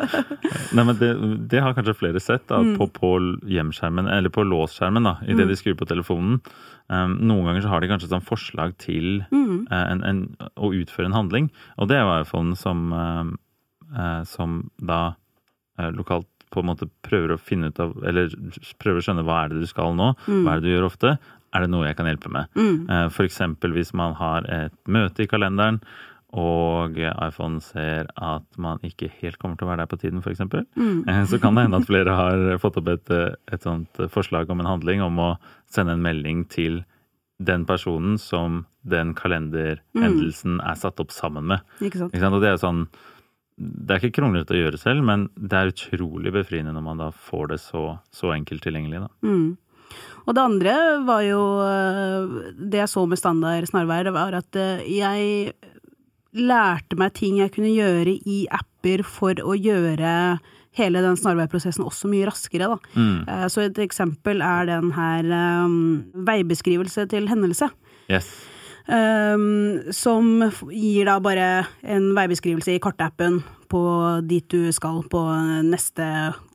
Nei, 0.77 0.85
men 0.85 0.95
det, 0.99 1.11
det, 1.51 1.61
har 1.61 1.75
kanskje 1.77 1.97
flere 1.97 2.21
sett 2.23 2.45
da, 2.51 2.61
mm. 2.63 2.77
på, 2.79 2.89
på 2.95 3.15
hjemskjermen, 3.49 4.09
eller 4.13 4.33
på 4.33 4.45
låsskjermen, 4.47 5.09
da, 5.09 5.17
idet 5.25 5.47
mm. 5.47 5.51
de 5.51 5.59
skrur 5.59 5.79
på 5.81 5.89
telefonen. 5.89 6.39
Um, 6.91 7.15
noen 7.23 7.47
ganger 7.47 7.63
så 7.63 7.71
har 7.71 7.83
de 7.83 7.89
kanskje 7.91 8.09
sånn 8.11 8.25
forslag 8.25 8.75
til 8.81 9.23
mm. 9.31 9.69
uh, 9.71 9.85
en, 9.87 10.03
en, 10.07 10.21
å 10.59 10.73
utføre 10.75 11.07
en 11.09 11.15
handling. 11.15 11.49
Og 11.79 11.89
det 11.91 12.01
var 12.03 12.19
jo 12.19 12.27
iPhone 12.27 12.57
som, 12.59 12.91
uh, 12.91 14.21
som 14.29 14.65
da 14.83 15.01
uh, 15.79 15.89
lokalt 15.95 16.29
på 16.53 16.61
en 16.61 16.69
måte 16.69 16.89
prøver 17.05 17.33
å 17.33 17.41
finne 17.41 17.71
ut 17.71 17.79
av 17.81 17.95
Eller 18.05 18.29
prøver 18.77 18.99
å 18.99 19.05
skjønne 19.07 19.23
hva 19.25 19.39
er 19.41 19.53
det 19.53 19.63
du 19.63 19.69
skal 19.69 19.95
nå, 19.97 20.11
mm. 20.27 20.43
hva 20.43 20.53
er 20.53 20.61
det 20.61 20.67
du 20.67 20.75
gjør 20.75 20.89
ofte. 20.91 21.15
Er 21.53 21.63
det 21.63 21.71
noe 21.73 21.87
jeg 21.87 21.97
kan 21.97 22.09
hjelpe 22.09 22.29
med? 22.33 22.49
Mm. 22.57 23.09
Eksempel 23.23 23.73
hvis 23.73 23.93
man 23.97 24.13
har 24.19 24.45
et 24.49 24.75
møte 24.89 25.25
i 25.25 25.29
kalenderen 25.29 25.79
og 26.33 26.97
iPhone 26.97 27.61
ser 27.61 28.07
at 28.17 28.57
man 28.57 28.81
ikke 28.85 29.11
helt 29.19 29.37
kommer 29.41 29.59
til 29.59 29.67
å 29.67 29.71
være 29.71 29.83
der 29.83 29.91
på 29.91 29.99
tiden, 30.01 30.23
f.eks., 30.23 30.41
mm. 30.41 31.05
Så 31.29 31.39
kan 31.41 31.53
det 31.53 31.67
hende 31.67 31.81
at 31.81 31.89
flere 31.89 32.17
har 32.17 32.45
fått 32.61 32.79
opp 32.81 32.89
et, 32.95 33.13
et 33.53 33.65
sånt 33.65 34.01
forslag 34.13 34.49
om 34.49 34.63
en 34.63 34.71
handling 34.71 35.03
om 35.05 35.21
å 35.21 35.29
sende 35.71 35.93
en 35.93 36.05
melding 36.05 36.47
til 36.49 36.81
den 37.43 37.65
personen 37.69 38.17
som 38.21 38.63
den 38.81 39.13
kalenderhendelsen 39.17 40.57
mm. 40.57 40.65
er 40.69 40.79
satt 40.79 41.01
opp 41.03 41.13
sammen 41.13 41.47
med. 41.53 41.65
Ikke 41.81 42.01
sant? 42.01 42.13
Ikke 42.13 42.23
sant? 42.25 42.37
Og 42.37 42.43
det 42.43 42.53
er 42.53 42.61
sånn 42.61 42.85
det 43.53 43.93
er 43.93 44.01
ikke 44.01 44.17
kronglete 44.17 44.55
å 44.55 44.61
gjøre 44.63 44.79
selv, 44.81 45.03
men 45.05 45.27
det 45.37 45.57
er 45.57 45.69
utrolig 45.69 46.31
befriende 46.33 46.73
når 46.73 46.85
man 46.87 47.03
da 47.03 47.11
får 47.13 47.51
det 47.51 47.59
så, 47.61 47.83
så 48.09 48.31
enkelt 48.33 48.63
tilgjengelig. 48.65 49.03
Da. 49.03 49.29
Mm. 49.29 49.51
Og 50.23 50.33
det 50.33 50.43
andre 50.43 50.73
var 51.05 51.21
jo 51.25 51.41
eh, 51.61 52.53
Det 52.71 52.79
jeg 52.79 52.89
så 52.89 53.03
med 53.05 53.19
standard 53.19 53.67
snarveier, 53.69 54.09
var 54.15 54.37
at 54.39 54.57
eh, 54.57 54.81
jeg 54.89 55.53
lærte 56.33 56.97
meg 56.97 57.13
ting 57.13 57.37
jeg 57.41 57.51
kunne 57.55 57.71
gjøre 57.73 58.13
i 58.25 58.43
apper 58.51 59.03
for 59.05 59.33
å 59.43 59.53
gjøre 59.57 60.39
hele 60.73 61.01
den 61.05 61.15
snarveiprosessen 61.19 61.85
også 61.85 62.09
mye 62.09 62.25
raskere. 62.25 62.71
Da. 62.71 62.77
Mm. 62.97 63.27
Eh, 63.29 63.45
så 63.53 63.61
et 63.67 63.77
eksempel 63.83 64.41
er 64.41 64.65
den 64.71 64.89
her 64.95 65.27
um, 65.65 65.75
veibeskrivelse 66.25 67.05
til 67.11 67.27
hendelse. 67.29 67.69
Yes. 68.09 68.31
Um, 68.83 69.79
som 69.95 70.41
gir 70.73 71.05
da 71.07 71.19
bare 71.23 71.67
en 71.87 72.09
veibeskrivelse 72.17 72.73
i 72.75 72.81
kartappen 72.83 73.37
på 73.71 73.83
dit 74.27 74.43
du 74.51 74.71
skal 74.75 74.99
på 75.09 75.21
neste 75.69 76.03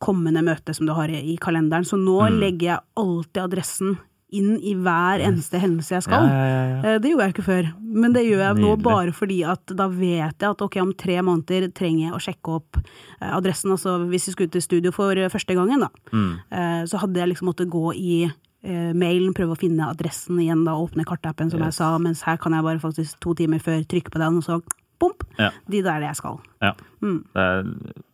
kommende 0.05 0.43
møte 0.45 0.75
som 0.77 0.87
du 0.87 0.93
har 0.99 1.09
i 1.09 1.39
kalenderen. 1.41 1.87
Så 1.89 1.97
nå 1.97 2.19
Mm. 2.29 2.41
legger 2.43 2.67
jeg 2.75 2.85
alltid 2.97 3.43
adressen 3.47 3.97
inn 4.31 4.59
i 4.61 4.75
hver 4.77 5.23
eneste 5.25 5.57
hendelse 5.63 5.95
jeg 5.97 6.05
skal. 6.05 6.27
Ja, 6.29 6.41
ja, 6.49 6.63
ja. 6.69 6.79
Eh, 6.95 6.99
Det 7.01 7.11
gjorde 7.13 7.25
jeg 7.29 7.35
ikke 7.35 7.47
før, 7.47 7.69
men 7.81 8.13
det 8.13 8.25
gjør 8.27 8.43
jeg 8.45 8.59
nå 8.61 8.73
bare 8.85 9.13
fordi 9.17 9.39
at 9.49 9.73
da 9.79 9.87
vet 9.89 10.37
jeg 10.45 10.51
at 10.51 10.61
ok, 10.67 10.77
om 10.83 10.93
tre 10.93 11.17
måneder 11.25 11.71
trenger 11.73 12.09
jeg 12.11 12.17
å 12.17 12.21
sjekke 12.21 12.57
opp 12.59 12.77
eh, 12.83 13.31
adressen. 13.33 13.73
Altså 13.73 13.97
hvis 14.11 14.27
jeg 14.29 14.37
skulle 14.37 14.53
til 14.53 14.63
studio 14.67 14.93
for 14.93 15.17
eh, 15.17 15.31
første 15.33 15.57
gangen, 15.57 15.81
da, 15.87 15.89
Mm. 16.13 16.87
så 16.89 16.99
hadde 17.01 17.17
jeg 17.21 17.29
liksom 17.33 17.49
måttet 17.49 17.69
gå 17.71 17.93
i 17.95 18.31
mailen, 18.69 19.33
prøve 19.37 19.55
å 19.55 19.59
finne 19.61 19.87
adressen 19.89 20.39
igjen, 20.43 20.65
da, 20.67 20.73
åpne 20.75 21.05
kartappen 21.07 21.49
som 21.51 21.61
jeg 21.63 21.73
sa, 21.77 21.93
mens 22.03 22.23
her 22.27 22.37
kan 22.43 22.53
jeg 22.53 22.65
bare 22.67 22.81
faktisk 22.83 23.21
to 23.23 23.33
timer 23.39 23.61
før 23.63 23.85
trykke 23.87 24.11
på 24.11 24.19
den, 24.19 24.39
og 24.41 24.45
så 24.45 24.59
bomp, 24.99 25.23
de 25.71 25.81
der 25.87 26.01
jeg 26.09 26.17
skal. 26.19 26.41
Ja, 26.61 26.73
Mm. 27.01 27.23
det 27.33 27.45
er 27.45 27.69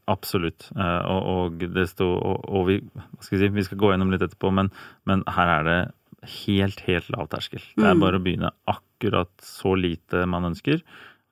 absolutt. 0.06 0.66
Og, 0.76 1.22
og 1.34 1.58
det 1.72 1.86
sto 1.88 2.10
og, 2.18 2.44
og 2.44 2.66
vi, 2.68 2.76
skal 3.24 3.38
si, 3.40 3.48
vi 3.48 3.62
skal 3.64 3.78
gå 3.80 3.92
gjennom 3.94 4.10
litt 4.12 4.20
etterpå, 4.26 4.52
men, 4.52 4.68
men 5.08 5.22
her 5.32 5.48
er 5.60 5.64
det 5.64 5.78
helt, 6.26 6.80
helt 6.86 7.08
lav 7.10 7.28
terskel. 7.28 7.60
Det 7.76 7.84
er 7.84 7.94
Mm. 7.94 8.00
bare 8.00 8.18
å 8.18 8.22
begynne 8.24 8.50
akkurat 8.68 9.30
så 9.42 9.74
lite 9.76 10.26
man 10.28 10.44
ønsker. 10.52 10.82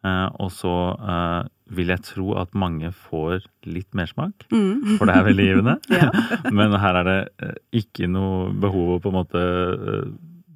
eh, 0.04 0.28
Og 0.40 0.50
så 0.50 0.72
eh, 0.98 1.48
vil 1.70 1.88
jeg 1.88 2.02
tro 2.02 2.34
at 2.36 2.52
mange 2.54 2.90
får 2.92 3.44
litt 3.66 3.90
mersmak, 3.94 4.32
Mm. 4.50 4.98
for 4.98 5.06
det 5.06 5.14
er 5.16 5.24
veldig 5.24 5.46
givende. 5.46 5.76
Ja. 5.90 6.10
Men 6.52 6.72
her 6.78 6.94
er 6.96 7.04
det 7.04 7.28
eh, 7.40 7.54
ikke 7.82 8.08
noe 8.10 8.52
behov 8.52 8.98
å 8.98 9.00
på 9.00 9.08
en 9.12 9.18
måte 9.24 10.12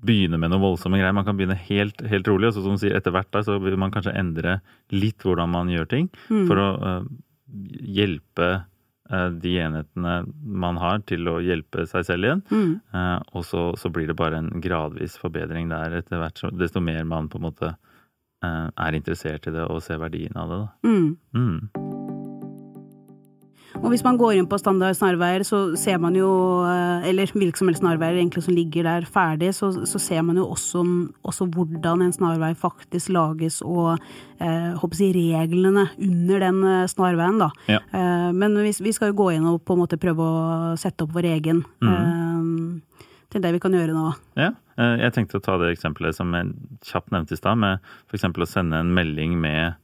begynne 0.06 0.38
med 0.38 0.50
noe 0.50 0.60
voldsomme 0.60 0.98
greier. 1.00 1.14
Man 1.14 1.24
kan 1.24 1.36
begynne 1.36 1.56
helt, 1.56 2.00
helt 2.06 2.26
rolig, 2.28 2.46
og 2.48 2.54
så 2.54 2.62
som 2.62 2.76
du 2.76 2.78
sier, 2.78 2.94
etter 2.96 3.10
hvert 3.10 3.30
da, 3.32 3.40
så 3.42 3.56
vil 3.60 3.76
man 3.76 3.90
kanskje 3.90 4.14
endre 4.14 4.60
litt 4.92 5.18
hvordan 5.24 5.48
man 5.50 5.68
gjør 5.68 5.88
ting, 5.88 6.10
Mm. 6.30 6.46
for 6.46 6.56
å 6.56 7.06
hjelpe 7.80 8.64
de 9.42 9.52
enhetene 9.62 10.14
man 10.42 10.80
har 10.82 11.02
til 11.06 11.28
å 11.30 11.38
hjelpe 11.44 11.86
seg 11.90 12.06
selv 12.08 12.28
igjen. 12.28 12.44
Mm. 12.50 12.72
Eh, 12.92 13.18
og 13.38 13.46
så, 13.46 13.68
så 13.78 13.90
blir 13.92 14.10
det 14.10 14.18
bare 14.18 14.40
en 14.42 14.50
gradvis 14.62 15.18
forbedring 15.22 15.70
der 15.72 16.00
etter 16.00 16.22
hvert, 16.22 16.40
så 16.40 16.52
desto 16.54 16.82
mer 16.84 17.04
man 17.08 17.30
på 17.32 17.40
en 17.40 17.48
måte 17.48 17.72
eh, 17.72 18.66
er 18.68 18.98
interessert 18.98 19.46
i 19.46 19.54
det 19.54 19.66
og 19.66 19.82
ser 19.84 20.02
verdien 20.02 20.36
av 20.36 20.52
det. 20.52 20.62
Da. 20.64 20.90
Mm. 20.90 21.10
Mm. 21.36 21.85
Og 23.86 23.92
hvis 23.94 24.02
man 24.02 24.16
går 24.18 24.34
inn 24.34 24.48
på 24.50 24.58
standard 24.58 24.96
snarveier, 24.98 25.44
så 25.46 25.60
ser 25.78 26.00
man 26.02 26.16
jo, 26.18 26.28
eh, 26.66 27.06
eller 27.06 27.30
hvilke 27.30 27.60
som 27.60 27.70
helst 27.70 27.84
snarveier 27.84 28.18
egentlig 28.18 28.42
som 28.42 28.56
ligger 28.56 28.88
der 28.88 29.06
ferdig, 29.06 29.52
så, 29.54 29.70
så 29.86 30.00
ser 30.02 30.24
man 30.26 30.40
jo 30.40 30.48
også, 30.50 30.82
også 31.22 31.46
hvordan 31.54 32.02
en 32.02 32.14
snarvei 32.14 32.50
faktisk 32.58 33.12
lages 33.14 33.60
og 33.62 33.94
eh, 34.42 34.74
håper 34.74 35.04
jeg, 35.04 35.14
reglene 35.14 35.86
under 36.02 36.42
den 36.48 36.60
eh, 36.66 36.88
snarveien, 36.90 37.38
da. 37.44 37.52
Ja. 37.70 37.78
Eh, 37.94 38.28
men 38.34 38.58
vi, 38.58 38.74
vi 38.88 38.94
skal 38.96 39.14
jo 39.14 39.20
gå 39.22 39.30
inn 39.36 39.46
og 39.46 39.62
på 39.62 39.76
en 39.76 39.84
måte 39.84 40.00
prøve 40.02 40.26
å 40.26 40.74
sette 40.80 41.06
opp 41.06 41.14
vår 41.14 41.30
egen. 41.36 41.62
Eh, 41.86 43.06
til 43.32 43.42
det 43.42 43.52
vi 43.56 43.62
kan 43.62 43.74
gjøre 43.74 43.94
nå. 43.94 44.10
Ja, 44.38 44.52
eh, 44.78 44.96
jeg 45.04 45.14
tenkte 45.16 45.40
å 45.40 45.44
ta 45.44 45.56
det 45.60 45.72
eksempelet 45.74 46.16
som 46.16 46.34
jeg 46.36 46.52
kjapt 46.86 47.12
nevnte 47.14 47.36
i 47.36 47.40
stad, 47.40 47.60
med 47.62 47.82
f.eks. 48.10 48.26
å 48.30 48.48
sende 48.50 48.80
en 48.82 48.94
melding 48.96 49.36
med, 49.42 49.78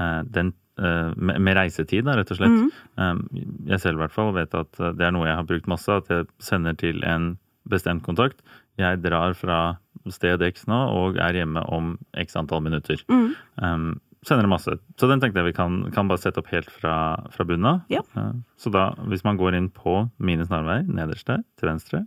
eh, 0.00 0.20
den, 0.28 0.52
med, 0.78 1.40
med 1.40 1.56
reisetid, 1.56 2.04
da, 2.06 2.14
rett 2.16 2.30
og 2.32 2.38
slett. 2.40 2.72
Eh, 2.98 3.14
Jeg 3.74 3.80
selv 3.80 3.98
i 3.98 4.02
hvert 4.04 4.14
fall 4.14 4.32
vet 4.32 4.54
at 4.54 4.80
eh, 4.80 4.92
det 4.96 5.04
er 5.06 5.12
noe 5.12 5.26
jeg 5.28 5.36
har 5.36 5.44
brukt 5.48 5.66
masse, 5.68 5.88
at 5.92 6.08
jeg 6.08 6.26
sender 6.40 6.74
til 6.80 7.02
en 7.04 7.34
bestemt 7.68 8.02
kontakt. 8.02 8.40
Jeg 8.80 9.02
drar 9.04 9.34
fra 9.36 9.58
sted 10.10 10.40
X 10.42 10.64
nå 10.66 10.78
og 10.96 11.16
er 11.20 11.36
hjemme 11.36 11.60
om 11.70 11.92
x 12.18 12.34
antall 12.40 12.62
minutter. 12.64 13.02
Mm. 13.12 13.28
Um, 13.62 14.00
sender 14.26 14.46
det 14.46 14.50
masse. 14.50 14.74
Så 14.98 15.06
den 15.10 15.20
tenkte 15.20 15.38
jeg 15.42 15.50
vi 15.52 15.56
kan, 15.58 15.76
kan 15.94 16.08
bare 16.08 16.18
sette 16.22 16.40
opp 16.40 16.48
helt 16.50 16.70
fra, 16.72 16.94
fra 17.34 17.44
bunnen 17.46 17.68
av. 17.68 17.80
Ja. 17.92 18.00
Eh, 18.16 18.32
Så 18.58 18.72
da, 18.72 18.88
hvis 19.12 19.22
man 19.28 19.36
går 19.38 19.54
inn 19.58 19.68
på 19.70 20.08
mine 20.18 20.46
snarveier, 20.48 20.88
nederst 20.88 21.26
der, 21.28 21.44
til 21.60 21.68
venstre, 21.68 22.04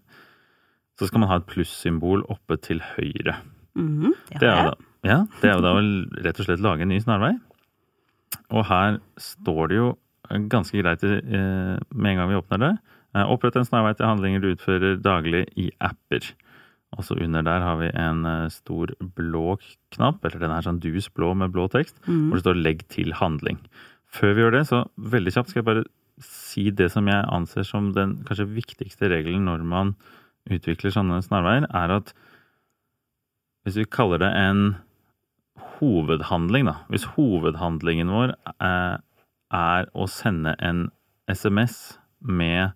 så 1.00 1.08
skal 1.10 1.22
man 1.24 1.30
ha 1.32 1.38
et 1.42 1.48
plussymbol 1.52 2.24
oppe 2.32 2.58
til 2.64 2.80
høyre. 2.96 3.38
Mm, 3.76 4.14
det 4.32 4.40
Det 4.40 4.48
er 4.48 4.56
jo 4.56 4.70
da, 4.72 4.76
ja, 5.06 5.18
det 5.42 5.50
er 5.50 5.58
jo 5.58 5.64
da 5.66 5.74
å 5.76 5.82
rett 6.24 6.40
og 6.40 6.46
slett 6.48 6.64
lage 6.64 6.86
en 6.88 6.92
ny 6.94 7.00
snarvei. 7.04 7.34
Og 8.54 8.66
her 8.70 9.00
står 9.22 9.72
det 9.72 9.80
jo 9.80 9.92
ganske 10.52 10.82
greit 10.82 11.04
eh, 11.06 11.76
med 11.94 12.12
en 12.12 12.22
gang 12.22 12.32
vi 12.32 12.40
åpner 12.40 12.62
det. 12.62 12.74
Eh, 13.16 13.32
Opprett 13.32 13.58
en 13.60 13.68
snarvei 13.68 13.94
til 13.96 14.10
handlinger 14.10 14.44
du 14.44 14.52
utfører 14.54 14.98
daglig 15.02 15.46
i 15.60 15.70
apper. 15.84 16.32
Og 16.96 17.04
så 17.04 17.18
under 17.20 17.44
der 17.46 17.64
har 17.64 17.78
vi 17.82 17.92
en 17.92 18.26
eh, 18.26 18.48
stor 18.54 18.94
blå 19.18 19.58
knapp, 19.96 20.24
eller 20.24 20.42
den 20.42 20.56
er 20.56 20.66
sånn 20.66 20.82
dus 20.84 21.10
blå 21.12 21.34
med 21.38 21.54
blå 21.56 21.68
tekst, 21.72 21.98
mm. 22.08 22.28
hvor 22.30 22.40
det 22.40 22.46
står 22.46 22.62
'legg 22.62 22.88
til 22.90 23.14
handling'. 23.14 23.62
Før 24.16 24.34
vi 24.34 24.42
gjør 24.42 24.56
det, 24.56 24.68
så 24.68 24.86
veldig 24.96 25.34
kjapt 25.36 25.52
skal 25.52 25.62
jeg 25.62 25.70
bare 25.72 25.86
si 26.24 26.70
det 26.72 26.92
som 26.94 27.08
jeg 27.08 27.28
anser 27.28 27.66
som 27.68 27.92
den 27.94 28.24
kanskje 28.28 28.48
viktigste 28.48 29.10
regelen 29.12 29.50
når 29.50 29.66
man 29.68 29.96
utvikler 30.48 30.94
sånne 30.94 31.20
snarveier, 31.26 31.68
er 31.68 31.92
at 31.92 32.14
hvis 33.66 33.80
vi 33.82 33.90
kaller 33.90 34.22
det 34.22 34.30
en 34.30 34.76
hovedhandling, 35.80 36.70
da. 36.70 36.80
Hvis 36.92 37.08
hovedhandlingen 37.16 38.12
vår 38.14 38.36
er, 38.56 39.00
er 39.54 39.88
å 39.94 40.08
sende 40.12 40.56
en 40.64 40.90
SMS 41.32 41.98
med 42.20 42.76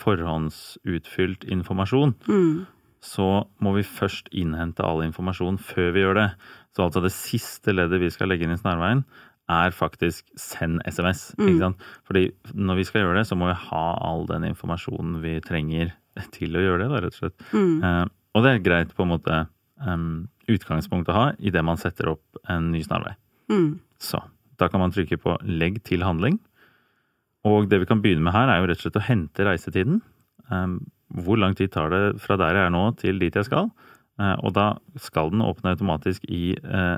forhåndsutfylt 0.00 1.44
informasjon, 1.52 2.14
mm. 2.28 2.52
så 3.04 3.28
må 3.60 3.74
vi 3.76 3.86
først 3.86 4.30
innhente 4.32 4.84
all 4.86 5.02
informasjon 5.04 5.60
før 5.60 5.90
vi 5.96 6.04
gjør 6.04 6.20
det. 6.20 6.28
Så 6.76 6.86
altså 6.86 7.02
det 7.04 7.12
siste 7.14 7.74
leddet 7.74 8.02
vi 8.02 8.12
skal 8.12 8.30
legge 8.32 8.46
inn 8.46 8.56
i 8.56 8.60
snarveien, 8.60 9.04
er 9.50 9.74
faktisk 9.74 10.28
send 10.38 10.78
SMS. 10.86 11.30
Mm. 11.38 11.46
Ikke 11.48 11.64
sant? 11.64 11.86
Fordi 12.06 12.26
når 12.54 12.80
vi 12.80 12.86
skal 12.86 13.04
gjøre 13.04 13.18
det, 13.18 13.26
så 13.26 13.38
må 13.38 13.50
vi 13.50 13.58
ha 13.66 13.86
all 14.06 14.28
den 14.30 14.46
informasjonen 14.52 15.18
vi 15.24 15.38
trenger 15.42 15.94
til 16.34 16.54
å 16.56 16.62
gjøre 16.62 16.84
det, 16.84 16.90
da, 16.92 17.00
rett 17.04 17.16
og 17.16 17.22
slett. 17.24 17.48
Mm. 17.50 17.72
Eh, 17.86 18.04
og 18.36 18.44
det 18.44 18.52
er 18.52 18.62
greit 18.62 18.94
på 18.94 19.04
en 19.04 19.10
måte 19.10 19.40
em, 19.82 20.28
utgangspunkt 20.54 21.10
å 21.10 21.16
ha 21.16 21.26
idet 21.38 21.64
man 21.66 21.80
setter 21.80 22.12
opp 22.14 22.40
en 22.50 22.70
ny 22.74 22.82
snarvei. 22.84 23.14
Mm. 23.50 23.80
Så 24.00 24.22
da 24.60 24.68
kan 24.70 24.82
man 24.82 24.92
trykke 24.94 25.18
på 25.20 25.36
legg 25.46 25.80
til 25.86 26.04
handling. 26.04 26.38
Og 27.48 27.70
det 27.70 27.80
vi 27.82 27.88
kan 27.88 28.02
begynne 28.04 28.24
med 28.26 28.36
her, 28.36 28.50
er 28.50 28.60
jo 28.60 28.68
rett 28.68 28.82
og 28.82 28.84
slett 28.84 29.00
å 29.00 29.06
hente 29.06 29.46
reisetiden. 29.46 30.02
Hvor 31.24 31.40
lang 31.40 31.56
tid 31.56 31.72
tar 31.72 31.88
det 31.92 32.02
fra 32.22 32.36
der 32.40 32.58
jeg 32.58 32.68
er 32.68 32.74
nå 32.74 32.82
til 33.00 33.20
dit 33.22 33.34
jeg 33.34 33.48
skal? 33.48 33.70
Eh, 34.20 34.36
og 34.44 34.52
da 34.56 34.74
skal 35.00 35.32
den 35.32 35.44
åpne 35.44 35.74
automatisk 35.74 36.26
i 36.28 36.52
eh, 36.58 36.96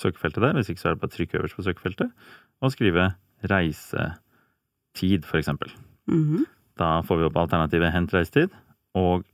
søkefeltet 0.00 0.42
der. 0.42 0.56
Hvis 0.58 0.72
ikke 0.72 0.82
så 0.82 0.90
er 0.90 0.96
det 0.96 1.02
bare 1.04 1.12
å 1.12 1.16
trykke 1.16 1.40
øverst 1.40 1.58
på 1.58 1.66
søkefeltet 1.66 2.32
og 2.64 2.72
skrive 2.74 3.10
reisetid, 3.46 5.24
for 5.28 5.38
eksempel. 5.38 5.70
-hmm. 6.08 6.44
Da 6.78 7.02
får 7.02 7.16
vi 7.16 7.24
opp 7.24 7.36
alternativet 7.36 7.92
hent 7.92 8.14
reisetid, 8.14 8.50
og 8.94 9.24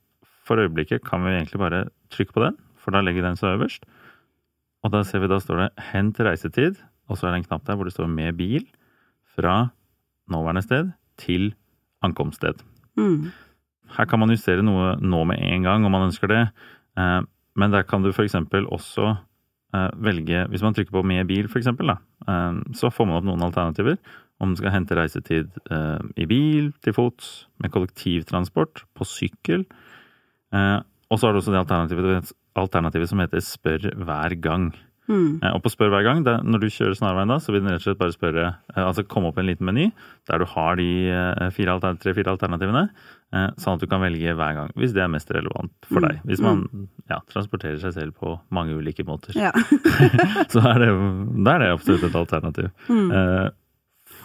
for 0.45 0.57
øyeblikket 0.57 1.05
kan 1.05 1.25
vi 1.25 1.31
egentlig 1.31 1.59
bare 1.59 1.89
trykke 2.11 2.33
på 2.33 2.45
den, 2.45 2.57
for 2.83 2.95
da 2.95 3.03
legger 3.05 3.25
den 3.27 3.39
seg 3.39 3.57
øverst. 3.57 3.87
Og 4.83 4.91
da 4.95 5.03
ser 5.07 5.23
vi 5.23 5.31
da 5.31 5.39
står 5.41 5.61
det 5.61 5.87
hent 5.93 6.19
reisetid, 6.23 6.81
og 7.11 7.19
så 7.19 7.29
er 7.29 7.35
det 7.35 7.43
en 7.43 7.49
knapp 7.51 7.67
der 7.69 7.79
hvor 7.79 7.87
det 7.87 7.95
står 7.95 8.11
med 8.11 8.35
bil 8.39 8.67
fra 9.37 9.71
nåværende 10.33 10.65
sted 10.65 10.93
til 11.21 11.53
ankomststed. 12.03 12.63
Mm. 12.99 13.31
Her 13.97 14.09
kan 14.09 14.21
man 14.21 14.33
justere 14.33 14.65
noe 14.65 14.97
nå 15.01 15.23
med 15.29 15.43
en 15.43 15.67
gang 15.67 15.87
om 15.87 15.95
man 15.95 16.09
ønsker 16.09 16.31
det, 16.31 16.43
eh, 16.99 17.21
men 17.55 17.75
der 17.75 17.85
kan 17.87 18.03
du 18.03 18.11
f.eks. 18.11 18.35
også 18.35 19.15
eh, 19.75 19.91
velge 19.97 20.47
Hvis 20.49 20.63
man 20.63 20.75
trykker 20.75 20.93
på 20.93 21.05
med 21.05 21.27
bil, 21.29 21.47
f.eks., 21.47 21.69
eh, 21.69 22.53
så 22.75 22.91
får 22.91 23.09
man 23.09 23.21
opp 23.21 23.29
noen 23.29 23.45
alternativer. 23.45 23.99
Om 24.43 24.55
du 24.55 24.59
skal 24.59 24.73
hente 24.75 24.97
reisetid 24.99 25.53
i 26.19 26.25
bil, 26.27 26.73
til 26.83 26.95
fots, 26.97 27.47
med 27.63 27.71
kollektivtransport, 27.71 28.81
på 28.91 29.07
sykkel. 29.07 29.63
Og 30.51 31.15
så 31.15 31.29
har 31.29 31.31
du 31.31 31.39
også 31.39 31.53
det 31.55 31.61
alternativet, 31.61 32.33
alternativet 32.57 33.09
som 33.09 33.19
heter 33.23 33.41
spør 33.45 33.93
hver 34.05 34.41
gang. 34.41 34.73
Eh, 35.13 35.51
Og 35.53 35.61
på 35.65 35.69
spør 35.69 35.91
hver 35.91 36.05
gang, 36.07 36.23
det, 36.25 36.39
når 36.47 36.61
du 36.63 36.67
kjører 36.73 36.95
snarveien 36.97 37.29
da, 37.29 37.37
så 37.43 37.53
vil 37.53 37.61
den 37.61 37.73
rett 37.75 37.83
og 37.83 37.89
slett 37.91 37.99
bare 38.01 38.15
spørre, 38.15 38.45
eh, 38.77 38.83
altså 38.87 39.03
komme 39.05 39.29
opp 39.29 39.37
en 39.43 39.47
liten 39.51 39.67
meny, 39.67 39.91
der 40.31 40.39
du 40.39 40.45
har 40.47 40.77
de 40.77 40.87
eh, 41.11 41.51
fire, 41.53 41.75
tre-fire 42.01 42.31
alternativene, 42.33 42.85
sånn 43.57 43.75
at 43.79 43.81
du 43.81 43.87
kan 43.89 44.01
velge 44.05 44.35
hver 44.37 44.55
gang, 44.55 44.71
hvis 44.77 44.93
det 44.93 45.03
er 45.03 45.09
mest 45.09 45.31
relevant 45.33 45.73
for 45.89 46.01
Mm. 46.01 46.09
deg. 46.09 46.21
Hvis 46.29 46.41
man 46.45 46.89
ja, 47.11 47.19
transporterer 47.33 47.81
seg 47.81 47.93
selv 47.97 48.13
på 48.21 48.39
mange 48.53 48.77
ulike 48.77 49.05
måter. 49.09 49.33
Ja. 49.35 49.51
så 50.53 50.61
er 50.69 50.79
det, 50.85 50.91
da 51.45 51.55
er 51.57 51.59
det 51.65 51.71
absolutt 51.73 52.05
et 52.05 52.15
alternativ. 52.21 52.69
Mm. 52.89 53.11
Uh, 53.11 53.49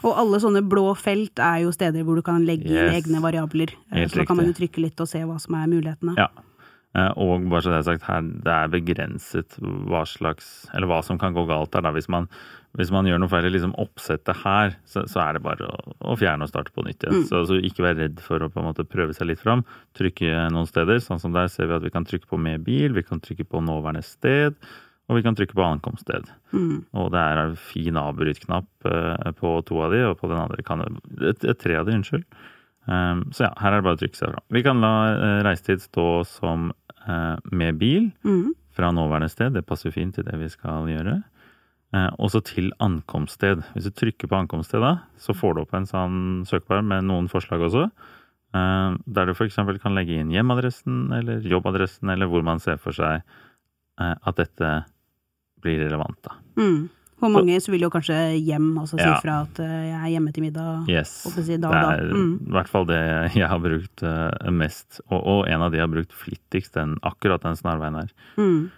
Og 0.03 0.13
alle 0.19 0.39
sånne 0.43 0.61
blå 0.67 0.91
felt 0.99 1.39
er 1.39 1.63
jo 1.63 1.71
steder 1.71 2.03
hvor 2.03 2.15
du 2.19 2.21
kan 2.21 2.43
legge 2.45 2.67
inn 2.67 2.75
Yes. 2.75 2.99
egne 3.07 3.21
variabler. 3.23 3.71
Helt 3.95 4.11
Så 4.11 4.19
da 4.21 4.25
kan 4.29 4.37
man 4.37 4.51
jo 4.51 4.53
trykke 4.59 4.83
litt 4.83 4.99
og 4.99 5.07
se 5.09 5.19
hva 5.23 5.39
som 5.41 5.55
er 5.55 5.67
mulighetene. 5.71 6.13
Ja. 6.19 6.27
Eh, 6.95 7.11
Og 7.19 7.43
bare 7.51 7.65
så 7.65 7.73
det 7.73 7.81
er 7.81 7.89
sagt 7.89 8.07
her, 8.07 8.21
det 8.21 8.53
er 8.53 8.71
begrenset 8.71 9.57
hva 9.59 10.05
slags 10.07 10.67
Eller 10.73 10.87
hva 10.87 11.01
som 11.03 11.19
kan 11.19 11.35
gå 11.35 11.43
galt 11.49 11.75
her, 11.75 11.83
da. 11.83 11.91
Hvis 11.91 12.07
man, 12.09 12.29
hvis 12.79 12.91
man 12.93 13.05
gjør 13.09 13.19
noe 13.21 13.31
feil 13.31 13.49
i 13.49 13.53
liksom 13.53 13.75
oppsettet 13.81 14.43
her, 14.43 14.77
så, 14.87 15.03
så 15.09 15.21
er 15.25 15.37
det 15.37 15.43
bare 15.45 15.67
å, 15.67 15.93
å 16.13 16.17
fjerne 16.17 16.47
og 16.47 16.51
starte 16.53 16.73
på 16.73 16.85
nytt 16.87 17.03
igjen. 17.03 17.21
Mm. 17.21 17.27
Så, 17.29 17.43
så 17.49 17.59
ikke 17.59 17.85
vær 17.85 17.99
redd 17.99 18.23
for 18.23 18.41
å 18.41 18.49
på 18.53 18.61
en 18.63 18.69
måte 18.69 18.87
prøve 18.87 19.13
seg 19.17 19.31
litt 19.31 19.43
fram. 19.43 19.65
Trykke 19.99 20.47
noen 20.53 20.69
steder. 20.69 21.03
Sånn 21.03 21.21
som 21.21 21.35
der 21.35 21.51
ser 21.51 21.69
vi 21.69 21.77
at 21.77 21.85
vi 21.85 21.93
kan 21.93 22.07
trykke 22.07 22.29
på 22.29 22.39
med 22.41 22.65
bil, 22.67 22.95
vi 22.97 23.05
kan 23.05 23.21
trykke 23.23 23.47
på 23.49 23.63
nåværende 23.65 24.05
sted. 24.05 24.57
Og 25.07 25.15
vi 25.15 25.23
kan 25.23 25.37
trykke 25.39 25.55
på 25.55 25.63
ankomststed. 25.63 26.27
Mm. 26.51 26.81
Og 26.99 27.11
det 27.13 27.19
er 27.21 27.39
en 27.45 27.53
fin 27.55 27.95
avbryt-knapp 27.95 28.89
eh, 28.91 29.29
på 29.39 29.53
to 29.69 29.77
av 29.85 29.93
de, 29.95 30.01
og 30.09 30.17
på 30.19 30.27
den 30.27 30.41
andre 30.41 30.65
kan 30.67 30.83
det 30.83 30.89
et, 31.31 31.45
et, 31.47 31.59
Tre 31.61 31.77
av 31.79 31.87
de, 31.87 31.95
unnskyld. 31.95 32.25
Um, 32.87 33.25
så 33.35 33.47
ja, 33.47 33.53
her 33.59 33.73
er 33.73 33.81
det 33.81 33.85
bare 33.87 33.97
å 33.97 34.01
trykke 34.01 34.15
seg 34.19 34.31
fra. 34.31 34.41
Vi 34.55 34.61
kan 34.63 34.79
la 34.83 34.91
uh, 35.11 35.43
reisetid 35.43 35.81
stå 35.83 36.05
som 36.29 36.69
uh, 37.07 37.35
med 37.51 37.77
bil 37.81 38.11
Mm. 38.23 38.53
fra 38.77 38.91
nåværende 38.95 39.29
sted. 39.29 39.53
Det 39.57 39.65
passer 39.67 39.91
fint 39.91 40.15
til 40.15 40.23
det 40.27 40.37
vi 40.39 40.47
skal 40.53 40.87
gjøre. 40.87 41.23
Og 41.97 42.27
også 42.27 42.41
til 42.43 42.67
ankomststed. 42.83 43.61
Hvis 43.73 43.85
du 43.87 43.93
trykker 43.95 44.27
på 44.27 44.35
ankomststed 44.35 44.81
da, 44.83 44.89
så 45.17 45.33
får 45.33 45.55
du 45.55 45.61
opp 45.63 45.73
en 45.73 45.85
sånn 45.87 46.17
søkbar 46.45 46.83
med 46.83 47.05
noen 47.07 47.29
forslag 47.31 47.63
også. 47.63 47.85
Eh, 48.53 48.97
der 49.07 49.25
du 49.25 49.31
f.eks. 49.33 49.55
kan 49.81 49.95
legge 49.95 50.19
inn 50.19 50.29
hjemadressen 50.35 51.07
eller 51.15 51.39
jobbadressen, 51.47 52.11
eller 52.11 52.27
hvor 52.27 52.43
man 52.43 52.59
ser 52.59 52.77
for 52.77 52.91
seg 52.93 53.23
eh, 53.23 54.13
at 54.19 54.35
dette 54.35 54.73
blir 55.63 55.79
relevant. 55.85 56.19
da. 56.27 56.35
Mm. 56.59 56.89
For 57.19 57.29
mange 57.33 57.55
så 57.63 57.71
vil 57.73 57.81
jo 57.81 57.89
kanskje 57.89 58.15
hjem 58.45 58.75
altså 58.77 58.97
si 58.99 59.05
Ja. 59.07 59.15
fra 59.23 59.41
at 59.47 59.59
eh, 59.59 59.87
jeg 59.89 59.97
er 59.97 60.11
hjemme 60.13 60.33
til 60.35 60.43
middag. 60.43 60.87
Yes. 60.89 61.09
Si 61.33 61.57
da 61.57 61.69
Det 61.71 61.79
er 61.99 62.13
Mm. 62.13 62.33
i 62.47 62.51
hvert 62.53 62.69
fall 62.69 62.85
det 62.85 62.99
jeg 63.41 63.47
har 63.49 63.59
brukt 63.59 64.03
eh, 64.03 64.51
mest. 64.51 65.01
Og, 65.09 65.21
og 65.25 65.47
en 65.49 65.61
av 65.61 65.71
de 65.71 65.77
jeg 65.79 65.87
har 65.87 65.93
brukt 65.95 66.13
flittigst, 66.13 66.73
den, 66.77 66.97
akkurat 67.01 67.41
den 67.41 67.55
snarveien 67.57 67.95
her. 67.95 68.11
Mm. 68.37 68.69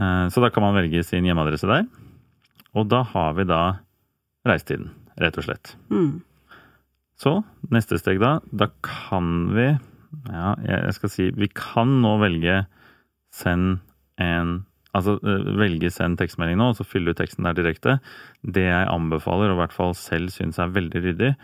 Eh, 0.00 0.28
Så 0.32 0.40
da 0.40 0.48
kan 0.50 0.62
man 0.62 0.74
velge 0.78 1.04
sin 1.04 1.24
hjemmeadresse 1.28 1.68
der. 1.68 1.84
Og 2.74 2.88
da 2.88 3.02
har 3.02 3.34
vi 3.34 3.44
da 3.44 3.78
reisetiden, 4.46 4.90
rett 5.20 5.36
og 5.36 5.44
slett. 5.44 5.74
Mm. 5.90 6.22
Så 7.18 7.42
neste 7.70 7.98
steg 7.98 8.20
da, 8.22 8.38
da 8.54 8.68
kan 8.82 9.52
vi 9.54 9.68
Ja, 10.30 10.54
jeg 10.64 10.94
skal 10.94 11.10
si 11.12 11.24
Vi 11.36 11.48
kan 11.52 11.98
nå 12.00 12.14
velge 12.22 12.62
send 13.34 13.80
en 14.16 14.64
Altså 14.98 15.16
eh, 15.22 15.48
velge 15.60 15.90
send 15.94 16.18
tekstmelding 16.20 16.58
nå, 16.60 16.72
og 16.72 16.78
så 16.78 16.86
fylle 16.86 17.14
ut 17.14 17.20
teksten 17.20 17.46
der 17.46 17.56
direkte. 17.58 17.98
Det 18.42 18.66
jeg 18.66 18.90
anbefaler, 18.92 19.52
og 19.52 19.58
i 19.58 19.62
hvert 19.62 19.76
fall 19.76 19.96
selv 19.98 20.32
syns 20.34 20.60
er 20.60 20.74
veldig 20.74 21.04
ryddig, 21.04 21.34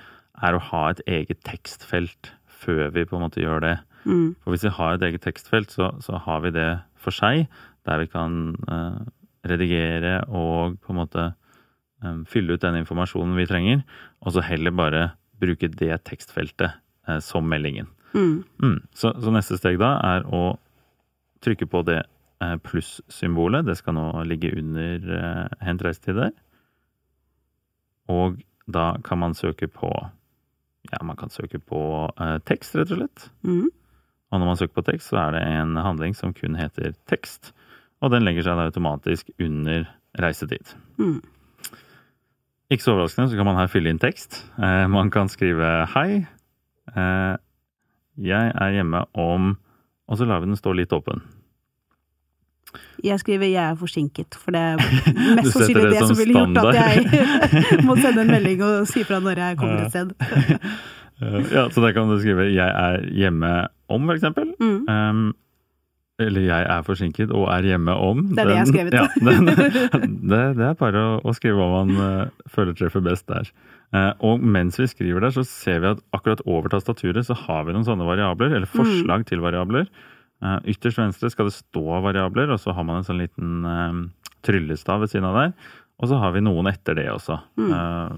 er 0.44 0.56
å 0.56 0.64
ha 0.70 0.86
et 0.90 1.02
eget 1.06 1.42
tekstfelt 1.46 2.32
før 2.64 2.88
vi 2.94 3.04
på 3.06 3.18
en 3.18 3.26
måte 3.26 3.42
gjør 3.42 3.62
det. 3.64 3.76
Mm. 4.04 4.34
For 4.42 4.54
hvis 4.54 4.66
vi 4.66 4.74
har 4.76 4.96
et 4.96 5.06
eget 5.08 5.24
tekstfelt, 5.24 5.72
så, 5.72 5.92
så 6.04 6.20
har 6.26 6.42
vi 6.44 6.52
det 6.54 6.68
for 7.00 7.14
seg, 7.14 7.46
der 7.84 8.00
vi 8.00 8.10
kan 8.10 8.54
eh, 8.72 9.00
redigere 9.48 10.22
og 10.32 10.78
på 10.84 10.94
en 10.94 11.00
måte 11.02 11.26
eh, 11.30 12.22
fylle 12.30 12.56
ut 12.56 12.64
den 12.64 12.80
informasjonen 12.80 13.36
vi 13.38 13.48
trenger, 13.48 13.84
og 14.24 14.34
så 14.36 14.44
heller 14.44 14.74
bare 14.74 15.04
bruke 15.40 15.68
det 15.68 15.92
tekstfeltet 16.08 16.80
eh, 17.08 17.20
som 17.24 17.46
meldingen. 17.48 17.90
Mm. 18.14 18.44
Mm. 18.62 18.78
Så, 18.94 19.12
så 19.20 19.34
neste 19.34 19.58
steg 19.58 19.80
da 19.82 19.96
er 20.14 20.26
å 20.30 20.54
trykke 21.44 21.68
på 21.68 21.82
det 21.86 22.02
pluss-symbolet. 22.64 23.66
Det 23.66 23.76
skal 23.78 23.96
nå 23.96 24.08
ligge 24.28 24.52
under 24.58 25.14
eh, 25.18 25.56
hent 25.64 25.84
reisetid. 25.84 26.20
Og 28.12 28.42
da 28.70 28.94
kan 29.04 29.20
man 29.20 29.36
søke 29.36 29.68
på 29.68 29.90
ja, 30.92 31.00
man 31.02 31.16
kan 31.16 31.32
søke 31.32 31.58
på 31.58 31.80
eh, 32.20 32.38
tekst, 32.44 32.76
rett 32.76 32.92
og 32.92 33.00
slett. 33.00 33.28
Mm. 33.46 33.68
Og 34.32 34.40
når 34.40 34.48
man 34.50 34.58
søker 34.58 34.74
på 34.80 34.86
tekst, 34.90 35.12
så 35.12 35.20
er 35.22 35.36
det 35.36 35.44
en 35.46 35.76
handling 35.80 36.16
som 36.16 36.34
kun 36.36 36.58
heter 36.58 36.96
tekst. 37.10 37.52
Og 38.04 38.12
den 38.12 38.26
legger 38.26 38.44
seg 38.44 38.58
da 38.58 38.66
automatisk 38.68 39.30
under 39.40 39.86
reisetid. 40.20 40.74
Mm. 40.98 41.22
Ikke 42.72 42.84
så 42.84 42.94
overraskende 42.94 43.30
så 43.30 43.38
kan 43.38 43.48
man 43.48 43.60
her 43.60 43.70
fylle 43.70 43.92
inn 43.92 44.02
tekst. 44.02 44.42
Eh, 44.58 44.86
man 44.90 45.12
kan 45.14 45.30
skrive 45.32 45.70
hei. 45.94 46.24
Eh, 46.92 47.34
jeg 48.24 48.52
er 48.54 48.74
hjemme 48.76 49.06
om 49.18 49.56
Og 50.04 50.18
så 50.20 50.26
lar 50.28 50.42
vi 50.42 50.50
den 50.50 50.58
stå 50.58 50.74
litt 50.76 50.92
åpen. 50.92 51.22
Jeg 53.04 53.20
skriver 53.20 53.46
'jeg 53.46 53.70
er 53.70 53.76
forsinket', 53.76 54.34
for 54.34 54.50
det 54.50 54.60
er 54.60 54.76
mest 55.36 55.52
sannsynlig 55.52 55.82
det 55.82 55.90
det 55.90 55.98
som 55.98 56.14
som 56.14 56.18
ville 56.18 56.34
gjort 56.34 56.58
at 56.58 56.74
jeg 56.74 57.84
må 57.88 57.96
sende 57.96 58.20
en 58.22 58.34
melding 58.34 58.62
og 58.62 58.86
si 58.88 59.04
fra 59.04 59.20
når 59.20 59.42
jeg 59.44 59.56
kommer 59.58 59.84
et 59.84 59.90
sted. 59.90 60.10
Eh, 61.22 61.44
ja, 61.54 61.70
Så 61.70 61.80
der 61.80 61.92
kan 61.94 62.08
du 62.10 62.18
skrive 62.18 62.50
'jeg 62.50 62.68
er 62.68 63.06
hjemme 63.14 63.68
om', 63.88 64.10
eksempel. 64.10 64.54
Mm. 64.60 64.88
Um, 64.88 65.34
eller 66.18 66.40
'jeg 66.40 66.66
er 66.66 66.82
forsinket 66.82 67.30
og 67.30 67.48
er 67.54 67.62
hjemme 67.62 67.92
om'. 67.92 68.34
Det 68.34 68.38
er 68.38 68.44
det 68.44 68.50
jeg 68.50 68.58
har 68.58 68.66
skrevet. 68.66 68.94
Ja, 68.94 69.06
den, 69.20 69.46
det, 70.30 70.56
det 70.56 70.66
er 70.66 70.74
bare 70.74 70.98
å, 70.98 71.20
å 71.24 71.32
skrive 71.32 71.54
hva 71.54 71.84
man 71.84 71.96
uh, 71.96 72.26
føler 72.50 72.74
treffer 72.74 73.00
best 73.00 73.26
der. 73.28 73.50
Uh, 73.94 74.12
og 74.18 74.42
mens 74.42 74.78
vi 74.78 74.86
skriver 74.86 75.20
der, 75.20 75.30
så 75.30 75.44
ser 75.46 75.78
vi 75.80 75.86
at 75.86 76.02
akkurat 76.12 76.42
over 76.46 76.68
tastaturet 76.68 77.26
så 77.26 77.34
har 77.34 77.64
vi 77.64 77.72
noen 77.72 77.86
sånne 77.86 78.06
variabler, 78.06 78.50
eller 78.50 78.66
forslag 78.66 79.26
til 79.26 79.38
variabler. 79.38 79.86
Eh, 80.44 80.58
ytterst 80.74 81.00
venstre 81.00 81.30
skal 81.32 81.48
det 81.48 81.56
stå 81.56 82.00
variabler, 82.04 82.52
og 82.52 82.60
så 82.60 82.74
har 82.76 82.84
man 82.86 83.00
en 83.00 83.06
sånn 83.06 83.22
liten 83.22 83.68
eh, 83.68 84.00
tryllestav 84.44 85.04
ved 85.04 85.12
siden 85.12 85.28
av 85.30 85.38
der. 85.40 85.54
Og 86.02 86.10
så 86.10 86.18
har 86.20 86.34
vi 86.34 86.42
noen 86.44 86.68
etter 86.68 86.98
det 86.98 87.06
også. 87.12 87.38
Eh, 87.64 88.16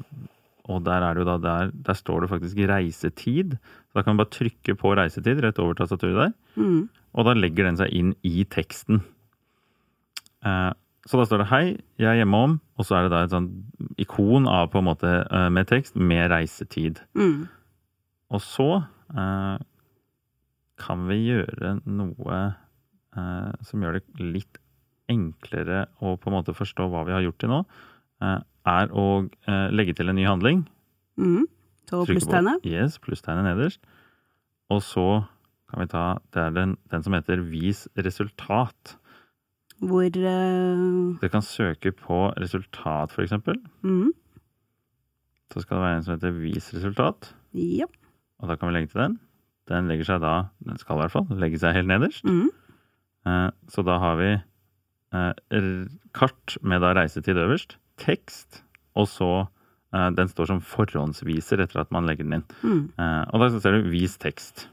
og 0.67 0.81
der 0.83 1.05
er 1.07 1.15
det 1.15 1.23
jo 1.23 1.29
da, 1.29 1.37
der, 1.43 1.75
der 1.87 1.99
står 1.99 2.25
det 2.25 2.31
faktisk 2.33 2.63
reisetid. 2.67 3.59
Så 3.61 3.99
da 3.99 4.03
kan 4.03 4.17
man 4.17 4.25
bare 4.25 4.35
trykke 4.35 4.75
på 4.81 4.97
reisetid 4.99 5.43
rett 5.45 5.61
over 5.63 5.77
tastaturet 5.79 6.19
der. 6.19 6.33
Mm. 6.59 6.89
Og 7.15 7.29
da 7.29 7.37
legger 7.37 7.69
den 7.69 7.79
seg 7.79 7.93
inn 7.95 8.17
i 8.27 8.43
teksten. 8.51 9.05
Så 10.47 11.19
da 11.19 11.25
står 11.27 11.41
det 11.43 11.47
'hei, 11.51 11.65
jeg 11.99 12.07
er 12.07 12.19
hjemme 12.21 12.39
om', 12.39 12.59
og 12.79 12.87
så 12.87 12.97
er 12.97 13.07
det 13.07 13.13
da 13.15 13.23
et 13.25 13.33
sånn 13.33 13.49
ikon 13.99 14.47
av 14.51 14.71
på 14.71 14.79
en 14.79 14.87
måte 14.87 15.11
med 15.51 15.67
tekst 15.67 15.97
med 15.97 16.31
reisetid. 16.31 17.01
Mm. 17.15 17.49
Og 18.31 18.43
så 18.43 18.69
kan 20.81 21.07
vi 21.09 21.19
gjøre 21.31 21.77
noe 21.85 22.39
eh, 23.17 23.53
som 23.67 23.83
gjør 23.83 23.99
det 23.99 24.05
litt 24.23 24.61
enklere 25.13 25.87
å 26.03 26.17
på 26.19 26.31
en 26.31 26.37
måte 26.37 26.57
forstå 26.57 26.89
hva 26.91 27.05
vi 27.07 27.15
har 27.15 27.25
gjort 27.25 27.39
til 27.43 27.53
nå, 27.53 27.61
eh, 28.25 28.41
er 28.67 28.93
å 28.93 29.07
eh, 29.25 29.69
legge 29.73 29.95
til 29.97 30.11
en 30.11 30.19
ny 30.19 30.27
handling. 30.27 30.65
Mm. 31.21 31.47
Så 31.87 32.03
plusstegnet. 32.09 32.67
Yes, 32.67 32.99
plusstegnet 32.99 33.47
nederst. 33.47 33.81
Og 34.75 34.83
så 34.83 35.07
kan 35.71 35.83
vi 35.83 35.89
ta 35.91 36.05
Det 36.35 36.43
er 36.43 36.55
den, 36.55 36.77
den 36.91 37.03
som 37.03 37.15
heter 37.15 37.43
vis 37.47 37.87
resultat. 37.95 38.97
Hvor 39.79 40.07
uh... 40.07 41.17
Du 41.21 41.29
kan 41.31 41.45
søke 41.45 41.93
på 41.93 42.31
resultat, 42.41 43.13
for 43.13 43.23
eksempel. 43.23 43.61
mm. 43.83 44.13
Så 45.53 45.63
skal 45.63 45.77
det 45.77 45.85
være 45.85 45.97
en 45.97 46.03
som 46.03 46.17
heter 46.17 46.35
vis 46.35 46.73
resultat. 46.75 47.31
Ja. 47.55 47.87
Og 48.43 48.51
da 48.51 48.57
kan 48.59 48.69
vi 48.69 48.75
legge 48.75 48.91
til 48.91 49.01
den. 49.05 49.19
Den 49.69 49.89
legger 49.91 50.07
seg 50.07 50.21
da, 50.23 50.35
den 50.63 50.79
skal 50.79 50.97
i 50.99 51.01
hvert 51.03 51.15
fall, 51.17 51.27
legge 51.43 51.59
seg 51.59 51.75
helt 51.75 51.91
nederst. 51.91 52.25
Mm. 52.25 52.51
Eh, 53.27 53.51
Så 53.73 53.83
da 53.87 53.99
har 53.99 54.17
vi 54.21 54.31
eh, 54.37 55.87
kart 56.15 56.57
med 56.63 56.81
da 56.85 56.93
reisetid 56.95 57.37
øverst, 57.43 57.77
tekst, 57.99 58.63
og 58.95 59.09
så 59.11 59.31
eh, 59.95 60.11
den 60.15 60.29
står 60.31 60.47
som 60.53 60.61
forhåndsviser 60.63 61.63
etter 61.65 61.81
at 61.83 61.91
man 61.95 62.07
legger 62.07 62.25
den 62.29 62.39
inn. 62.41 62.47
Mm. 62.63 62.83
Eh, 62.99 63.23
Og 63.33 63.43
da 63.43 63.51
ser 63.59 63.79
du 63.81 63.91
vis 63.91 64.17
tekst. 64.23 64.69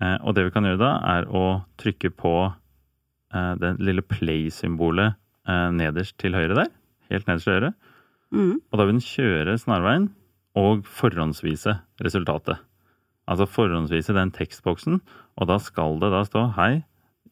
Eh, 0.00 0.18
Og 0.22 0.34
det 0.36 0.44
vi 0.46 0.54
kan 0.54 0.64
gjøre 0.68 0.78
da, 0.84 0.92
er 1.18 1.26
å 1.30 1.64
trykke 1.80 2.10
på 2.14 2.34
eh, 3.34 3.54
det 3.58 3.76
lille 3.80 4.02
play-symbolet 4.02 5.16
eh, 5.48 5.70
nederst 5.74 6.16
til 6.22 6.34
høyre 6.38 6.54
der. 6.54 6.70
Helt 7.10 7.26
nederst 7.26 7.48
til 7.50 7.58
høyre. 7.58 7.72
Mm. 8.34 8.54
Og 8.70 8.78
da 8.78 8.84
vil 8.86 8.94
den 8.96 9.04
kjøre 9.04 9.58
snarveien 9.58 10.08
og 10.58 10.86
forhåndsvise 10.86 11.80
resultatet. 12.02 12.58
Altså 13.28 13.46
forhåndsvise 13.48 14.14
den 14.16 14.30
tekstboksen, 14.36 15.00
og 15.36 15.48
da 15.48 15.58
skal 15.58 15.98
det 16.00 16.10
da 16.12 16.24
stå 16.24 16.52
'Hei, 16.54 16.84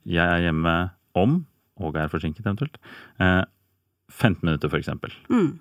jeg 0.07 0.24
er 0.24 0.40
hjemme 0.48 0.90
om', 1.14 1.44
og 1.76 1.96
er 1.96 2.09
forsinket 2.09 2.46
eventuelt, 2.46 2.78
eh, 3.20 3.44
15 4.11 4.42
minutter, 4.44 4.68
for 4.68 4.78
eksempel. 4.78 5.12
Mm. 5.28 5.61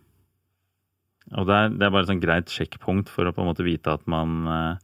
Og 1.38 1.46
det 1.48 1.56
er, 1.56 1.68
det 1.70 1.82
er 1.84 1.90
bare 1.94 2.02
et 2.04 2.10
sånn 2.12 2.22
greit 2.24 2.50
sjekkpunkt 2.52 3.10
for 3.10 3.26
å 3.26 3.34
på 3.34 3.42
en 3.44 3.48
måte 3.54 3.64
vite 3.64 3.92
at 3.94 4.08
man 4.08 4.48
eh, 4.48 4.76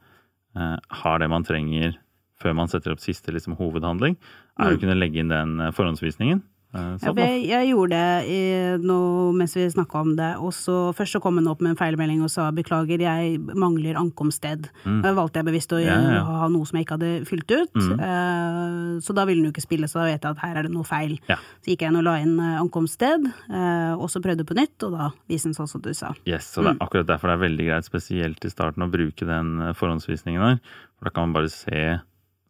eh, 0.56 0.78
har 1.02 1.20
det 1.20 1.30
man 1.30 1.44
trenger 1.44 1.98
før 2.40 2.54
man 2.54 2.68
setter 2.68 2.94
opp 2.94 3.00
siste 3.02 3.34
liksom, 3.34 3.56
hovedhandling, 3.58 4.16
er 4.60 4.72
å 4.72 4.78
Mm. 4.78 4.80
kunne 4.80 5.00
legge 5.00 5.20
inn 5.20 5.30
den 5.30 5.60
eh, 5.60 5.72
forhåndsvisningen. 5.72 6.44
Eh, 6.76 6.80
Ja, 6.80 6.98
sånn, 7.00 7.16
jeg, 7.18 7.46
jeg 7.48 7.70
gjorde 7.72 7.96
det 7.96 8.82
nå, 8.84 8.98
mens 9.34 9.54
vi 9.56 9.64
snakka 9.72 10.02
om 10.04 10.10
det, 10.18 10.34
og 10.44 10.52
så 10.54 10.92
først 10.94 11.16
så 11.16 11.22
kom 11.24 11.38
hun 11.40 11.48
opp 11.48 11.62
med 11.64 11.72
en 11.72 11.80
feilmelding 11.80 12.20
og 12.26 12.30
sa 12.30 12.50
beklager, 12.52 13.00
jeg 13.00 13.40
mangler 13.56 13.96
ankomststed. 13.96 14.68
Mm. 14.84 15.00
Da 15.06 15.14
valgte 15.16 15.40
jeg 15.40 15.48
bevisst 15.48 15.72
å 15.74 15.80
Ja, 15.80 15.96
ja. 15.96 16.24
ha 16.28 16.48
noe 16.52 16.66
som 16.68 16.78
jeg 16.78 16.86
ikke 16.86 16.98
hadde 17.00 17.26
fylt 17.26 17.50
ut, 17.56 17.74
Mm. 17.74 18.00
eh, 18.04 19.00
så 19.00 19.16
da 19.16 19.26
ville 19.26 19.42
den 19.42 19.48
jo 19.50 19.54
ikke 19.56 19.64
spille, 19.66 19.88
så 19.88 20.02
da 20.04 20.06
vet 20.12 20.22
jeg 20.22 20.32
at 20.36 20.44
her 20.44 20.58
er 20.58 20.64
det 20.68 20.72
noe 20.76 20.84
feil. 20.84 21.18
Så 21.28 21.72
gikk 21.72 21.82
jeg 21.82 21.90
inn 21.94 21.98
og 22.02 22.04
la 22.04 22.18
inn 22.20 22.38
eh, 22.40 22.60
ankomststed, 22.62 23.26
eh, 23.50 23.94
og 23.96 24.10
så 24.12 24.22
prøvde 24.22 24.44
på 24.46 24.56
nytt, 24.60 24.84
og 24.84 24.92
da 24.98 25.10
viste 25.30 25.48
den 25.48 25.56
sånn 25.56 25.70
som 25.72 25.82
du 25.82 25.94
sa. 25.94 26.14
Yes, 26.26 26.52
og 26.58 26.66
det 26.66 26.74
Mm. 26.76 26.82
er 26.82 26.86
akkurat 26.88 27.08
derfor 27.08 27.28
det 27.32 27.40
er 27.40 27.48
veldig 27.48 27.66
greit, 27.72 27.86
spesielt 27.88 28.44
i 28.46 28.50
starten, 28.50 28.84
å 28.84 28.92
bruke 28.92 29.26
den 29.26 29.62
eh, 29.62 29.74
forhåndsvisningen 29.74 30.42
der. 30.44 30.60
For 31.00 31.06
da 31.06 31.10
kan 31.12 31.32
man 31.32 31.34
bare 31.42 31.50
se 31.50 32.02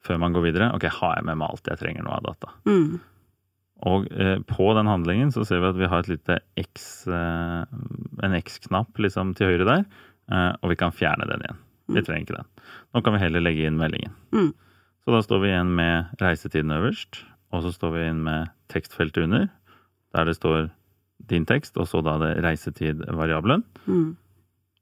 før 0.04 0.20
man 0.20 0.34
går 0.34 0.42
videre. 0.52 0.74
Ok, 0.74 0.84
har 0.90 1.16
jeg 1.18 1.26
med 1.26 1.38
meg 1.38 1.50
alt 1.50 1.64
jeg 1.68 1.78
trenger 1.80 2.04
nå 2.04 2.10
av 2.18 2.24
data? 2.24 2.48
Mm. 2.66 3.00
Og 3.86 4.08
eh, 4.12 4.40
på 4.50 4.68
den 4.74 4.90
handlingen 4.90 5.32
så 5.34 5.44
ser 5.46 5.62
vi 5.62 5.70
at 5.70 5.78
vi 5.78 5.90
har 5.90 6.04
et 6.04 6.12
lite 6.12 6.40
X, 6.58 7.08
eh, 7.08 7.64
en 8.26 8.38
X-knapp 8.40 8.98
liksom 9.04 9.36
til 9.38 9.52
høyre 9.52 9.68
der, 9.70 9.84
eh, 10.32 10.54
og 10.62 10.74
vi 10.74 10.80
kan 10.80 10.96
fjerne 10.96 11.28
den 11.30 11.46
igjen. 11.46 11.60
Vi 11.94 12.04
trenger 12.04 12.26
ikke 12.26 12.40
den. 12.40 12.50
Nå 12.94 13.04
kan 13.04 13.16
vi 13.16 13.22
heller 13.22 13.44
legge 13.44 13.68
inn 13.68 13.78
meldingen. 13.80 14.16
Mm. 14.36 14.50
Så 15.06 15.14
da 15.14 15.22
står 15.24 15.44
vi 15.44 15.52
igjen 15.54 15.70
med 15.78 16.18
reisetiden 16.20 16.74
øverst, 16.76 17.22
og 17.56 17.64
så 17.64 17.72
står 17.72 17.94
vi 17.94 18.08
inn 18.10 18.26
med 18.26 18.50
tekstfeltet 18.74 19.24
under. 19.24 19.48
der 20.16 20.26
det 20.26 20.36
står 20.36 20.70
din 21.30 21.46
tekst, 21.46 21.78
og 21.78 21.88
så 21.88 22.02
da 22.02 22.18
det 22.18 22.44
reisetidvariabelen. 22.44 23.64
Mm. 23.86 24.18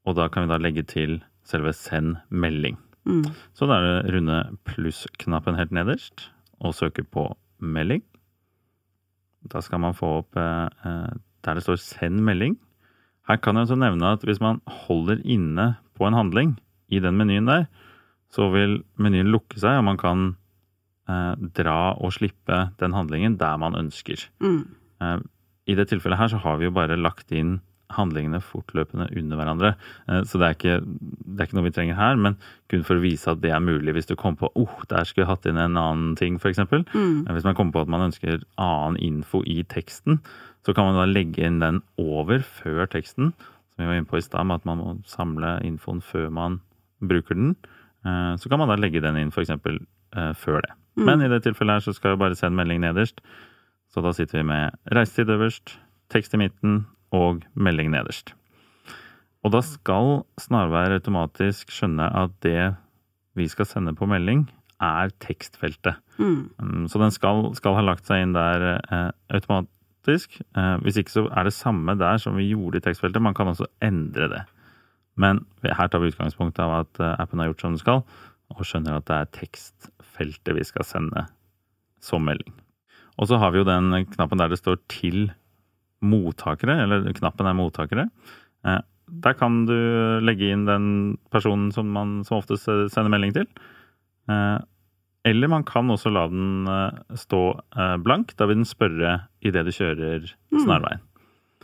Og 0.05 0.15
da 0.15 0.27
kan 0.29 0.45
vi 0.45 0.53
da 0.53 0.57
legge 0.61 0.83
til 0.83 1.23
selve 1.43 1.73
send 1.73 2.17
melding. 2.29 2.77
Mm. 3.05 3.25
Så 3.53 3.67
da 3.67 3.79
er 3.79 3.85
det 3.85 4.13
runde 4.15 4.37
pluss-knappen 4.65 5.57
helt 5.57 5.73
nederst, 5.75 6.29
og 6.61 6.75
søke 6.77 7.03
på 7.03 7.27
melding. 7.59 8.03
Da 9.51 9.61
skal 9.63 9.81
man 9.83 9.97
få 9.97 10.19
opp 10.21 10.37
eh, 10.39 10.67
eh, 10.85 11.15
der 11.45 11.57
det 11.57 11.65
står 11.65 11.81
send 11.81 12.23
melding. 12.25 12.55
Her 13.29 13.37
kan 13.41 13.57
jeg 13.57 13.67
også 13.67 13.77
nevne 13.79 14.13
at 14.15 14.23
hvis 14.25 14.41
man 14.41 14.61
holder 14.85 15.21
inne 15.23 15.75
på 15.97 16.07
en 16.07 16.17
handling 16.17 16.55
i 16.93 17.01
den 17.01 17.17
menyen 17.17 17.49
der, 17.49 17.67
så 18.33 18.49
vil 18.53 18.81
menyen 19.01 19.31
lukke 19.33 19.59
seg, 19.61 19.79
og 19.79 19.87
man 19.87 19.99
kan 20.01 20.25
eh, 21.09 21.33
dra 21.57 21.95
og 21.95 22.13
slippe 22.17 22.65
den 22.81 22.97
handlingen 22.97 23.37
der 23.41 23.57
man 23.61 23.77
ønsker. 23.79 24.27
Mm. 24.43 24.75
Eh, 25.01 25.17
I 25.71 25.77
det 25.77 25.89
tilfellet 25.89 26.19
her 26.19 26.33
så 26.33 26.41
har 26.43 26.59
vi 26.59 26.69
jo 26.69 26.75
bare 26.75 26.99
lagt 26.99 27.33
inn 27.33 27.59
handlingene 27.93 28.39
fortløpende 28.41 29.07
under 29.17 29.37
hverandre. 29.37 29.75
Eh, 30.09 30.21
Så 30.23 30.39
det 30.39 30.47
er, 30.47 30.55
ikke, 30.57 30.77
det 30.81 31.39
er 31.39 31.45
ikke 31.47 31.57
noe 31.59 31.67
vi 31.67 31.71
trenger 31.75 31.95
her, 31.99 32.15
men 32.15 32.37
kun 32.69 32.83
for 32.83 32.97
å 32.97 33.03
vise 33.03 33.29
at 33.31 33.41
det 33.41 33.51
er 33.51 33.59
mulig. 33.63 33.93
Hvis 33.93 34.07
du 34.09 34.15
kommer 34.15 34.37
på 34.37 34.51
oh, 34.55 34.75
der 34.89 35.03
skulle 35.05 35.25
jeg 35.25 35.31
hatt 35.33 35.45
inn 35.45 35.57
en 35.61 35.77
annen 35.77 36.15
ting, 36.15 36.37
f.eks. 36.41 36.59
Mm. 36.93 37.25
Hvis 37.29 37.43
man 37.45 37.55
kommer 37.55 37.71
på 37.75 37.81
at 37.85 37.91
man 37.93 38.07
ønsker 38.09 38.43
annen 38.57 38.97
info 38.97 39.43
i 39.45 39.63
teksten, 39.63 40.19
så 40.65 40.73
kan 40.73 40.85
man 40.89 40.95
da 40.97 41.05
legge 41.05 41.45
inn 41.45 41.59
den 41.61 41.81
over 42.01 42.39
før 42.41 42.87
teksten. 42.89 43.33
Som 43.37 43.83
vi 43.83 43.89
var 43.91 43.99
inne 43.99 44.09
på 44.09 44.17
i 44.17 44.25
stad, 44.25 44.45
med 44.47 44.61
at 44.63 44.65
man 44.65 44.77
må 44.79 44.93
samle 45.05 45.59
infoen 45.67 46.01
før 46.01 46.31
man 46.33 46.61
bruker 47.05 47.35
den. 47.37 47.55
Eh, 48.05 48.35
Så 48.37 48.49
kan 48.49 48.59
man 48.59 48.69
da 48.69 48.75
legge 48.79 49.01
den 49.01 49.17
inn 49.17 49.29
f.eks. 49.35 49.51
før 50.41 50.61
det. 50.63 50.71
Men 50.95 51.21
i 51.21 51.27
det 51.27 51.41
tilfellet 51.43 51.75
her 51.75 51.83
så 51.83 51.93
skal 51.93 52.13
vi 52.15 52.21
bare 52.23 52.35
sende 52.39 52.55
melding 52.55 52.79
nederst. 52.79 53.19
Så 53.91 54.01
da 54.01 54.13
sitter 54.15 54.39
vi 54.39 54.43
med 54.47 54.71
reisetid 54.91 55.27
øverst, 55.29 55.77
tekst 56.09 56.33
i 56.33 56.37
midten 56.39 56.85
og 57.15 57.45
melding 57.55 57.91
nederst. 57.93 58.33
Og 59.45 59.53
da 59.53 59.61
skal 59.61 60.23
snarveier 60.41 60.97
automatisk 60.97 61.73
skjønne 61.73 62.07
at 62.23 62.33
det 62.45 62.73
vi 63.37 63.47
skal 63.51 63.67
sende 63.69 63.93
på 63.97 64.07
melding, 64.09 64.47
er 64.81 65.11
tekstfeltet. 65.23 65.99
Mm. 66.19 66.87
Så 66.91 66.99
den 66.99 67.13
skal, 67.13 67.49
skal 67.55 67.77
ha 67.77 67.83
lagt 67.83 68.07
seg 68.07 68.23
inn 68.23 68.35
der 68.35 68.65
eh, 68.75 69.11
automatisk. 69.35 70.39
Eh, 70.57 70.75
hvis 70.83 70.99
ikke 70.99 71.13
så 71.13 71.25
er 71.31 71.47
det 71.47 71.55
samme 71.55 71.95
der 71.99 72.19
som 72.21 72.35
vi 72.39 72.49
gjorde 72.49 72.81
i 72.81 72.85
tekstfeltet. 72.85 73.23
Man 73.23 73.35
kan 73.37 73.51
også 73.51 73.69
endre 73.83 74.29
det. 74.31 74.43
Men 75.15 75.45
her 75.63 75.87
tar 75.87 76.03
vi 76.03 76.11
utgangspunkt 76.11 76.59
av 76.63 76.79
at 76.81 76.99
eh, 76.99 77.15
appen 77.21 77.39
har 77.39 77.51
gjort 77.51 77.63
som 77.63 77.75
den 77.75 77.83
skal, 77.83 78.03
og 78.51 78.67
skjønner 78.67 78.99
at 78.99 79.07
det 79.07 79.17
er 79.19 79.33
tekstfeltet 79.39 80.57
vi 80.57 80.67
skal 80.67 80.87
sende 80.87 81.27
som 82.03 82.25
melding. 82.27 82.53
Og 83.15 83.29
så 83.29 83.39
har 83.39 83.53
vi 83.53 83.61
jo 83.61 83.67
den 83.67 83.93
knappen 84.11 84.41
der 84.41 84.51
det 84.51 84.59
står 84.59 84.81
'til 84.91 85.31
mottakere', 86.03 86.83
eller 86.83 87.13
knappen 87.13 87.47
er 87.47 87.53
'mottakere'. 87.53 88.09
Eh, 88.65 88.81
Der 89.21 89.33
kan 89.33 89.65
du 89.67 90.19
legge 90.19 90.49
inn 90.51 90.65
den 90.65 91.17
personen 91.29 91.71
som 91.71 91.91
man 91.93 92.23
som 92.23 92.39
oftest 92.39 92.65
sender 92.65 93.09
melding 93.09 93.33
til. 93.33 93.45
Eh, 94.27 94.59
Eller 95.23 95.47
man 95.47 95.63
kan 95.63 95.87
også 95.89 96.11
la 96.11 96.27
den 96.27 96.67
eh, 96.67 96.91
stå 97.13 97.59
blank. 98.03 98.35
Da 98.35 98.45
vil 98.45 98.57
den 98.57 98.65
spørre 98.65 99.27
idet 99.41 99.65
du 99.65 99.71
kjører 99.71 100.25
snarveien. 100.63 100.99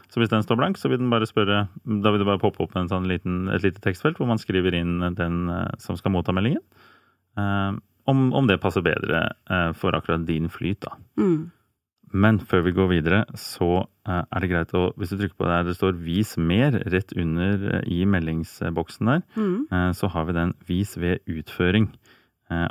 Så 0.10 0.20
hvis 0.20 0.30
den 0.30 0.44
står 0.44 0.58
blank, 0.58 0.78
så 0.78 0.90
vil 0.90 0.98
den 1.00 1.10
bare 1.10 1.26
spørre 1.26 1.68
Da 1.86 2.12
vil 2.12 2.20
det 2.20 2.26
bare 2.28 2.40
poppe 2.40 2.62
opp 2.62 2.76
en 2.76 2.88
sånn 2.90 3.08
liten, 3.08 3.50
et 3.50 3.64
lite 3.64 3.82
tekstfelt 3.82 4.18
hvor 4.18 4.28
man 4.28 4.38
skriver 4.38 4.74
inn 4.74 5.00
den 5.16 5.50
som 5.80 5.96
skal 5.96 6.12
motta 6.12 6.32
meldingen. 6.34 6.62
Om, 7.38 8.34
om 8.34 8.48
det 8.48 8.60
passer 8.62 8.82
bedre 8.82 9.32
for 9.74 9.92
akkurat 9.94 10.26
din 10.26 10.50
flyt, 10.50 10.82
da. 10.82 10.96
Mm. 11.18 11.52
Men 12.14 12.40
før 12.40 12.64
vi 12.66 12.72
går 12.76 12.90
videre, 12.92 13.20
så 13.40 13.86
eh, 14.08 14.24
er 14.24 14.40
det 14.44 14.50
greit 14.52 14.74
å 14.76 14.94
Hvis 14.98 15.10
du 15.14 15.18
trykker 15.18 15.38
på 15.40 15.48
der 15.48 15.64
det 15.64 15.78
står 15.78 15.94
'vis 16.02 16.38
mer' 16.38 16.82
rett 16.92 17.14
under 17.16 17.78
eh, 17.80 17.84
i 17.88 18.06
meldingsboksen 18.06 19.06
der, 19.08 19.22
Mm. 19.38 19.68
eh, 19.72 19.92
så 19.94 20.10
har 20.10 20.26
vi 20.26 20.34
den 20.34 20.54
'vis 20.68 20.98
ved 20.98 21.20
utføring'. 21.28 21.90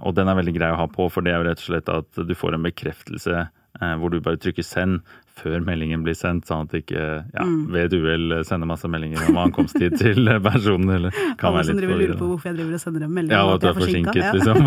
Og 0.04 0.14
den 0.14 0.28
er 0.28 0.34
veldig 0.36 0.52
grei 0.58 0.68
å 0.72 0.76
ha 0.76 0.86
på, 0.86 1.10
for 1.10 1.22
det 1.22 1.32
er 1.32 1.38
jo 1.42 1.48
rett 1.48 1.56
og 1.58 1.64
slett 1.64 1.88
at 1.88 2.26
du 2.28 2.34
får 2.34 2.52
en 2.52 2.62
bekreftelse 2.62 3.48
hvor 3.80 4.10
du 4.10 4.20
bare 4.20 4.36
trykker 4.36 4.60
'send' 4.62 5.00
før 5.40 5.64
meldingen 5.64 6.02
blir 6.04 6.12
sendt, 6.12 6.44
sånn 6.44 6.68
at 6.68 6.74
ikke 6.74 7.24
ja, 7.32 7.42
Mm. 7.42 7.70
ved 7.72 7.84
et 7.90 7.96
uhell 7.96 8.44
sender 8.44 8.66
masse 8.66 8.84
meldinger 8.84 9.26
om 9.30 9.36
ankomsttid 9.38 9.96
til 10.02 10.26
personen, 10.44 10.90
eller 10.90 11.10
kan 11.38 11.48
Alle 11.48 11.56
være 11.62 11.64
som 11.64 11.76
driver 11.78 11.96
lurer 11.96 12.18
på 12.18 12.28
hvorfor 12.28 12.44
jeg 12.50 12.56
driver 12.58 12.74
og 12.74 12.80
sender 12.80 13.00
dem 13.00 13.10
meldinger 13.14 13.36
ja, 13.38 13.44
om 13.46 13.54
at 13.54 13.54
at 13.54 13.62
jeg 13.62 13.70
er 13.70 13.80
forsinket, 13.80 14.16
ja. 14.16 14.32
liksom. 14.36 14.58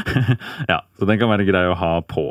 ja, 0.72 0.80
så 0.98 1.06
den 1.06 1.18
kan 1.18 1.28
være 1.28 1.44
grei 1.50 1.64
å 1.68 1.76
ha 1.76 2.00
på. 2.00 2.30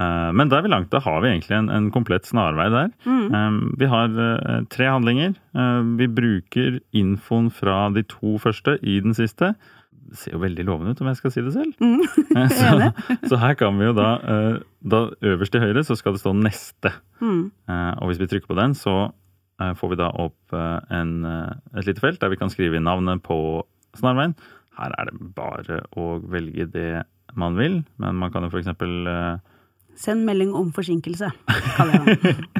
Eh, 0.00 0.30
Men 0.34 0.48
da 0.50 0.58
er 0.58 0.64
vi 0.66 0.72
langt. 0.72 0.90
Da 0.90 1.00
har 1.04 1.20
vi 1.22 1.30
egentlig 1.30 1.54
en, 1.56 1.68
en 1.70 1.90
komplett 1.94 2.26
snarvei 2.26 2.66
der. 2.72 2.90
Mm. 3.06 3.74
Vi 3.78 3.86
har 3.90 4.16
eh, 4.26 4.64
tre 4.72 4.88
handlinger. 4.90 5.36
Eh, 5.54 5.80
Vi 6.00 6.08
bruker 6.10 6.80
infoen 6.92 7.50
fra 7.54 7.88
de 7.94 8.02
to 8.10 8.36
første 8.42 8.78
i 8.82 8.98
den 9.04 9.14
siste. 9.14 9.54
Det 10.04 10.18
ser 10.20 10.34
jo 10.34 10.42
veldig 10.42 10.64
lovende 10.68 10.92
ut, 10.92 11.00
om 11.00 11.08
jeg 11.08 11.16
skal 11.20 11.32
si 11.32 11.42
det 11.46 11.54
selv. 11.54 11.72
Mm. 11.80 12.02
Så, 12.58 13.28
så 13.30 13.38
her 13.40 13.54
kan 13.56 13.78
vi 13.78 13.86
jo 13.88 13.94
da, 13.96 14.08
da 14.84 14.98
Øverst 15.24 15.54
til 15.54 15.62
høyre 15.64 15.82
så 15.86 15.96
skal 15.96 16.12
det 16.12 16.20
stå 16.20 16.34
'neste'. 16.36 16.92
Mm. 17.24 17.46
Og 18.02 18.10
hvis 18.10 18.20
vi 18.20 18.26
trykker 18.28 18.50
på 18.50 18.58
den, 18.58 18.74
så 18.76 19.08
får 19.78 19.90
vi 19.94 19.96
da 19.96 20.10
opp 20.10 20.52
en, 20.92 21.24
et 21.24 21.86
lite 21.88 22.02
felt 22.04 22.20
der 22.20 22.28
vi 22.28 22.36
kan 22.36 22.50
skrive 22.52 22.76
inn 22.76 22.84
navnet 22.84 23.22
på 23.24 23.64
snarveien. 23.96 24.34
Her 24.76 24.92
er 24.98 25.08
det 25.08 25.34
bare 25.34 25.80
å 25.96 26.18
velge 26.20 26.66
det 26.66 27.04
man 27.34 27.56
vil, 27.56 27.80
men 27.98 28.16
man 28.20 28.30
kan 28.34 28.42
jo 28.44 28.50
for 28.52 28.60
eksempel 28.60 29.06
eh, 29.08 29.38
Send 30.00 30.26
melding 30.26 30.52
om 30.56 30.70
forsinkelse, 30.74 31.30
kaller 31.76 32.00
jeg 32.00 32.18
den. 32.22 32.44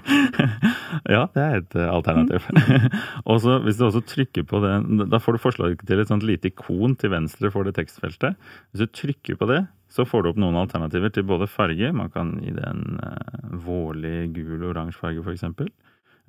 Ja, 1.04 1.26
det 1.34 1.42
er 1.42 1.58
et 1.58 1.74
eh, 1.76 1.90
alternativ. 1.90 2.46
og 3.28 3.40
så 3.42 3.58
hvis 3.64 3.76
du 3.76 3.84
også 3.88 4.00
trykker 4.08 4.46
på 4.48 4.60
det, 4.64 4.72
da 5.12 5.18
får 5.20 5.36
du 5.36 5.42
forslag 5.42 5.74
til 5.82 6.00
et 6.00 6.08
sånt 6.08 6.24
lite 6.24 6.48
ikon 6.48 6.94
til 6.96 7.12
venstre 7.12 7.50
for 7.52 7.66
det 7.66 7.74
tekstfeltet. 7.76 8.38
Hvis 8.72 8.86
du 8.86 8.94
trykker 9.02 9.36
på 9.40 9.48
det, 9.50 9.64
så 9.92 10.06
får 10.08 10.24
du 10.24 10.30
opp 10.30 10.40
noen 10.40 10.56
alternativer 10.62 11.12
til 11.12 11.26
både 11.28 11.50
farge. 11.50 11.92
Man 11.92 12.08
kan 12.14 12.38
gi 12.40 12.54
det 12.56 12.64
en 12.66 13.02
uh, 13.02 13.52
vårlig 13.66 14.30
gul-oransje 14.34 15.02
farge, 15.02 15.26
f.eks. 15.26 15.44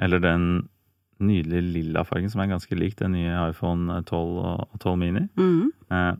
Eller 0.03 0.23
den 0.23 0.65
nydelige 1.23 1.63
lilla 1.77 2.03
fargen 2.03 2.31
som 2.31 2.43
er 2.43 2.51
ganske 2.51 2.75
lik 2.75 2.97
den 2.99 3.15
nye 3.15 3.49
iPhone 3.49 4.01
12 4.03 4.39
og 4.43 4.79
12 4.81 4.97
mini. 4.99 5.23
Mm. 5.39 5.71
Eh, 5.91 6.13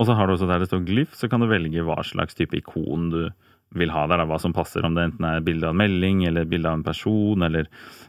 og 0.00 0.08
så 0.08 0.16
har 0.16 0.26
du 0.26 0.34
også 0.34 0.48
der 0.48 0.62
det 0.62 0.70
står 0.70 0.82
glyf, 0.88 1.14
så 1.14 1.28
kan 1.30 1.42
du 1.42 1.46
velge 1.50 1.84
hva 1.86 2.00
slags 2.06 2.34
type 2.34 2.56
ikon 2.58 3.10
du 3.12 3.20
vil 3.74 3.90
ha 3.94 4.06
der. 4.10 4.18
Da, 4.18 4.24
hva 4.26 4.38
som 4.42 4.52
passer, 4.52 4.82
om 4.84 4.94
det 4.96 5.04
enten 5.12 5.24
er 5.28 5.40
bilde 5.46 5.68
av 5.68 5.74
en 5.74 5.78
melding, 5.78 6.24
eller 6.26 6.44
bilde 6.50 6.66
av 6.68 6.78
en 6.80 6.82
person, 6.86 7.42
eller 7.46 7.68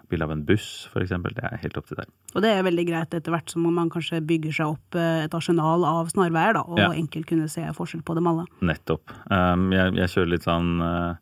bilde 0.10 0.26
av 0.26 0.32
en 0.34 0.44
buss, 0.46 0.88
f.eks. 0.92 1.10
Det 1.24 1.44
er 1.46 1.60
helt 1.62 1.78
opp 1.78 1.88
til 1.88 2.00
deg. 2.02 2.10
Og 2.36 2.42
det 2.42 2.50
er 2.56 2.64
veldig 2.66 2.86
greit 2.90 3.14
etter 3.14 3.32
hvert 3.32 3.50
som 3.54 3.68
man 3.70 3.90
kanskje 3.94 4.20
bygger 4.26 4.52
seg 4.58 4.74
opp 4.74 4.96
eh, 5.00 5.24
et 5.28 5.34
arsenal 5.38 5.86
av 5.88 6.10
snarveier, 6.12 6.54
da, 6.58 6.64
og 6.68 6.80
Ja. 6.82 6.90
enkelt 6.92 7.28
kunne 7.30 7.48
se 7.50 7.62
forskjell 7.78 8.02
på 8.04 8.16
dem 8.18 8.28
alle. 8.28 8.48
Nettopp. 8.62 9.14
Um, 9.30 9.70
jeg, 9.72 9.94
jeg 10.02 10.10
kjører 10.16 10.34
litt 10.34 10.48
sånn 10.50 10.72
uh, 10.82 11.14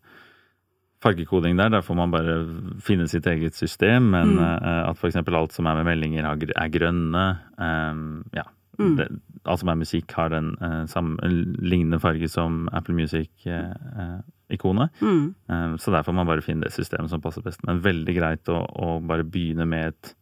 fargekoding 1.03 1.55
der. 1.59 1.69
Der 1.75 1.83
får 1.85 1.95
man 1.99 2.11
bare 2.11 2.37
finne 2.83 3.07
sitt 3.07 3.27
eget 3.27 3.55
system. 3.55 4.09
Men 4.11 4.35
Mm. 4.35 4.39
uh, 4.39 4.89
at 4.89 4.97
f.eks. 4.97 5.15
alt 5.27 5.51
som 5.55 5.67
er 5.67 5.75
med 5.83 5.85
meldinger, 5.91 6.25
er 6.55 6.69
grønne. 6.73 7.27
Um, 7.57 8.23
ja. 8.35 8.43
Mm. 8.79 8.95
Det, 8.97 9.07
alt 9.45 9.59
som 9.61 9.71
er 9.71 9.79
musikk, 9.79 10.11
har 10.15 10.31
den 10.33 10.53
uh, 10.63 10.85
samme, 10.89 11.17
lignende 11.59 11.99
farge 12.01 12.27
som 12.31 12.69
Apple 12.75 12.95
Music-ikonet. 12.95 14.89
Mm. 15.03 15.25
Um, 15.51 15.77
så 15.77 15.91
derfor 15.95 16.15
må 16.15 16.23
man 16.23 16.31
bare 16.31 16.45
finne 16.45 16.63
det 16.67 16.73
systemet 16.75 17.11
som 17.11 17.21
passer 17.23 17.43
best. 17.45 17.63
Men 17.67 17.83
veldig 17.85 18.15
greit 18.17 18.51
å, 18.51 18.61
å 18.63 18.99
bare 19.03 19.27
begynne 19.27 19.65
med 19.69 19.83
et, 19.91 20.13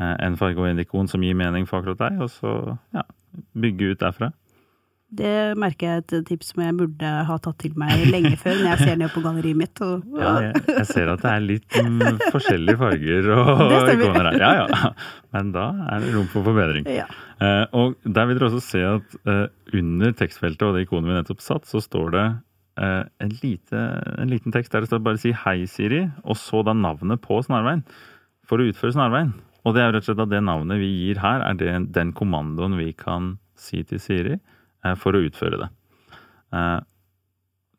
uh, 0.00 0.16
en 0.16 0.38
farge 0.40 0.60
og 0.60 0.68
en 0.70 0.82
ikon 0.82 1.08
som 1.10 1.22
gir 1.24 1.36
mening 1.38 1.68
for 1.68 1.80
akkurat 1.80 2.02
deg, 2.06 2.22
og 2.24 2.30
så 2.32 2.50
ja, 2.96 3.04
bygge 3.52 3.92
ut 3.92 4.02
derfra. 4.02 4.32
Det 5.12 5.32
merker 5.60 5.86
jeg 5.86 6.00
er 6.00 6.02
et 6.02 6.26
tips 6.30 6.52
som 6.52 6.62
jeg 6.64 6.74
burde 6.78 7.08
ha 7.28 7.34
tatt 7.44 7.58
til 7.60 7.74
meg 7.76 8.06
lenge 8.08 8.32
før, 8.40 8.54
når 8.62 8.68
jeg 8.70 8.86
ser 8.86 9.00
ned 9.00 9.10
på 9.12 9.20
galleriet 9.24 9.58
mitt. 9.60 9.82
Og, 9.84 10.06
Ja, 10.16 10.30
jeg, 10.46 10.62
jeg 10.70 10.86
ser 10.88 11.10
at 11.12 11.24
det 11.24 11.32
er 11.32 11.42
litt 11.44 11.76
mm, 11.76 12.22
forskjellige 12.32 12.80
farger 12.80 13.28
og 13.34 13.74
ikoner 13.92 14.28
her. 14.30 14.38
Ja, 14.40 14.52
ja. 14.62 14.92
Men 15.36 15.50
da 15.52 15.66
er 15.92 16.06
det 16.06 16.14
rom 16.14 16.30
for 16.32 16.46
forbedring. 16.48 16.88
ja. 16.88 17.04
Eh, 17.42 17.64
og 17.74 17.96
der 18.06 18.28
vil 18.30 18.38
dere 18.38 18.48
også 18.48 18.62
se 18.62 18.80
at 18.86 19.14
eh, 19.28 19.44
under 19.74 20.14
tekstfeltet 20.16 20.62
og 20.68 20.76
det 20.76 20.86
ikonet 20.86 21.10
vi 21.10 21.16
nettopp 21.18 21.42
satt, 21.44 21.66
så 21.68 21.82
står 21.82 22.14
det 22.14 22.24
eh, 22.80 23.02
en, 23.26 23.34
lite, 23.42 23.82
en 24.22 24.30
liten 24.30 24.54
tekst 24.54 24.72
der 24.72 24.86
det 24.86 24.92
står 24.92 25.02
bare 25.04 25.20
si 25.20 25.34
'Hei, 25.34 25.66
Siri', 25.66 26.06
og 26.24 26.38
så 26.40 26.62
da 26.64 26.72
navnet 26.72 27.20
på 27.20 27.40
snarveien. 27.44 27.82
For 28.48 28.62
å 28.62 28.68
utføre 28.70 28.94
snarveien. 28.94 29.34
Og 29.66 29.74
det 29.74 29.82
er 29.82 29.90
jo 29.90 29.96
rett 29.98 30.06
og 30.06 30.08
slett 30.08 30.24
at 30.24 30.32
det 30.32 30.42
navnet 30.46 30.80
vi 30.80 30.88
gir 30.88 31.20
her, 31.20 31.44
er 31.44 31.58
det, 31.58 31.92
den 31.94 32.14
kommandoen 32.16 32.78
vi 32.78 32.92
kan 32.96 33.36
si 33.58 33.82
til 33.84 34.00
Siri 34.02 34.38
for 35.00 35.16
å 35.16 35.22
utføre 35.22 35.60
det. 35.62 35.68
Eh, 36.56 36.80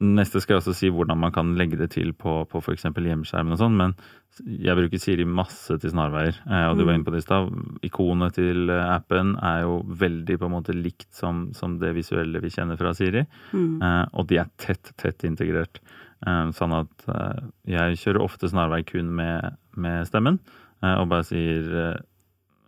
Neste 0.03 0.41
skal 0.41 0.57
jeg 0.57 0.61
også 0.63 0.73
si 0.75 0.89
hvordan 0.91 1.19
man 1.21 1.31
kan 1.31 1.53
legge 1.55 1.77
det 1.79 1.91
til 1.93 2.11
på, 2.17 2.41
på 2.49 2.59
f.eks. 2.59 2.87
hjemskjermen 2.89 3.55
og 3.55 3.59
sånn, 3.61 3.75
men 3.77 3.93
jeg 4.41 4.75
bruker 4.75 4.99
Siri 4.99 5.25
masse 5.29 5.77
til 5.79 5.93
snarveier. 5.93 6.39
Eh, 6.43 6.65
og 6.71 6.79
du 6.79 6.83
var 6.83 6.97
inne 6.97 7.05
på 7.07 7.13
det 7.13 7.21
i 7.21 7.25
stad. 7.25 7.51
Ikonet 7.85 8.35
til 8.35 8.71
eh, 8.73 8.89
appen 8.89 9.35
er 9.37 9.61
jo 9.63 9.77
veldig 10.01 10.39
på 10.41 10.49
en 10.49 10.55
måte 10.55 10.75
likt 10.75 11.07
som, 11.15 11.45
som 11.55 11.77
det 11.79 11.93
visuelle 11.95 12.41
vi 12.43 12.51
kjenner 12.51 12.79
fra 12.79 12.91
Siri. 12.97 13.23
Mm. 13.53 13.77
Eh, 13.77 14.01
og 14.17 14.27
de 14.31 14.41
er 14.41 14.49
tett, 14.59 14.91
tett 14.99 15.23
integrert. 15.29 15.79
Eh, 16.25 16.47
sånn 16.57 16.75
at 16.81 17.07
eh, 17.13 17.45
jeg 17.77 18.01
kjører 18.03 18.25
ofte 18.25 18.49
snarvei 18.51 18.81
kun 18.89 19.13
med, 19.21 19.55
med 19.77 20.09
stemmen, 20.09 20.41
eh, 20.81 20.97
og 20.97 21.07
bare 21.13 21.29
sier 21.29 22.01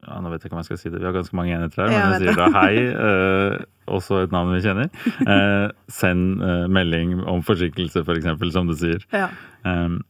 ja, 0.05 0.17
Nå 0.21 0.31
vet 0.31 0.43
jeg 0.43 0.49
ikke 0.49 0.57
om 0.57 0.61
jeg 0.61 0.69
skal 0.69 0.81
si 0.81 0.91
det, 0.93 1.01
vi 1.01 1.09
har 1.09 1.15
ganske 1.15 1.37
mange 1.37 1.55
enheter 1.57 1.83
her, 1.83 1.91
men 1.91 1.97
jeg, 1.97 2.09
jeg 2.13 2.21
sier 2.23 2.41
da 2.41 2.49
hei, 2.55 3.61
også 3.97 4.23
et 4.23 4.33
navn 4.33 4.53
vi 4.53 4.63
kjenner. 4.65 5.71
send 5.91 6.43
melding 6.73 7.19
om 7.25 7.41
forsinkelse, 7.45 8.05
f.eks., 8.05 8.29
for 8.37 8.53
som 8.53 8.69
du 8.69 8.77
sier. 8.77 9.01
Ja. 9.13 9.31
Um, 9.65 10.03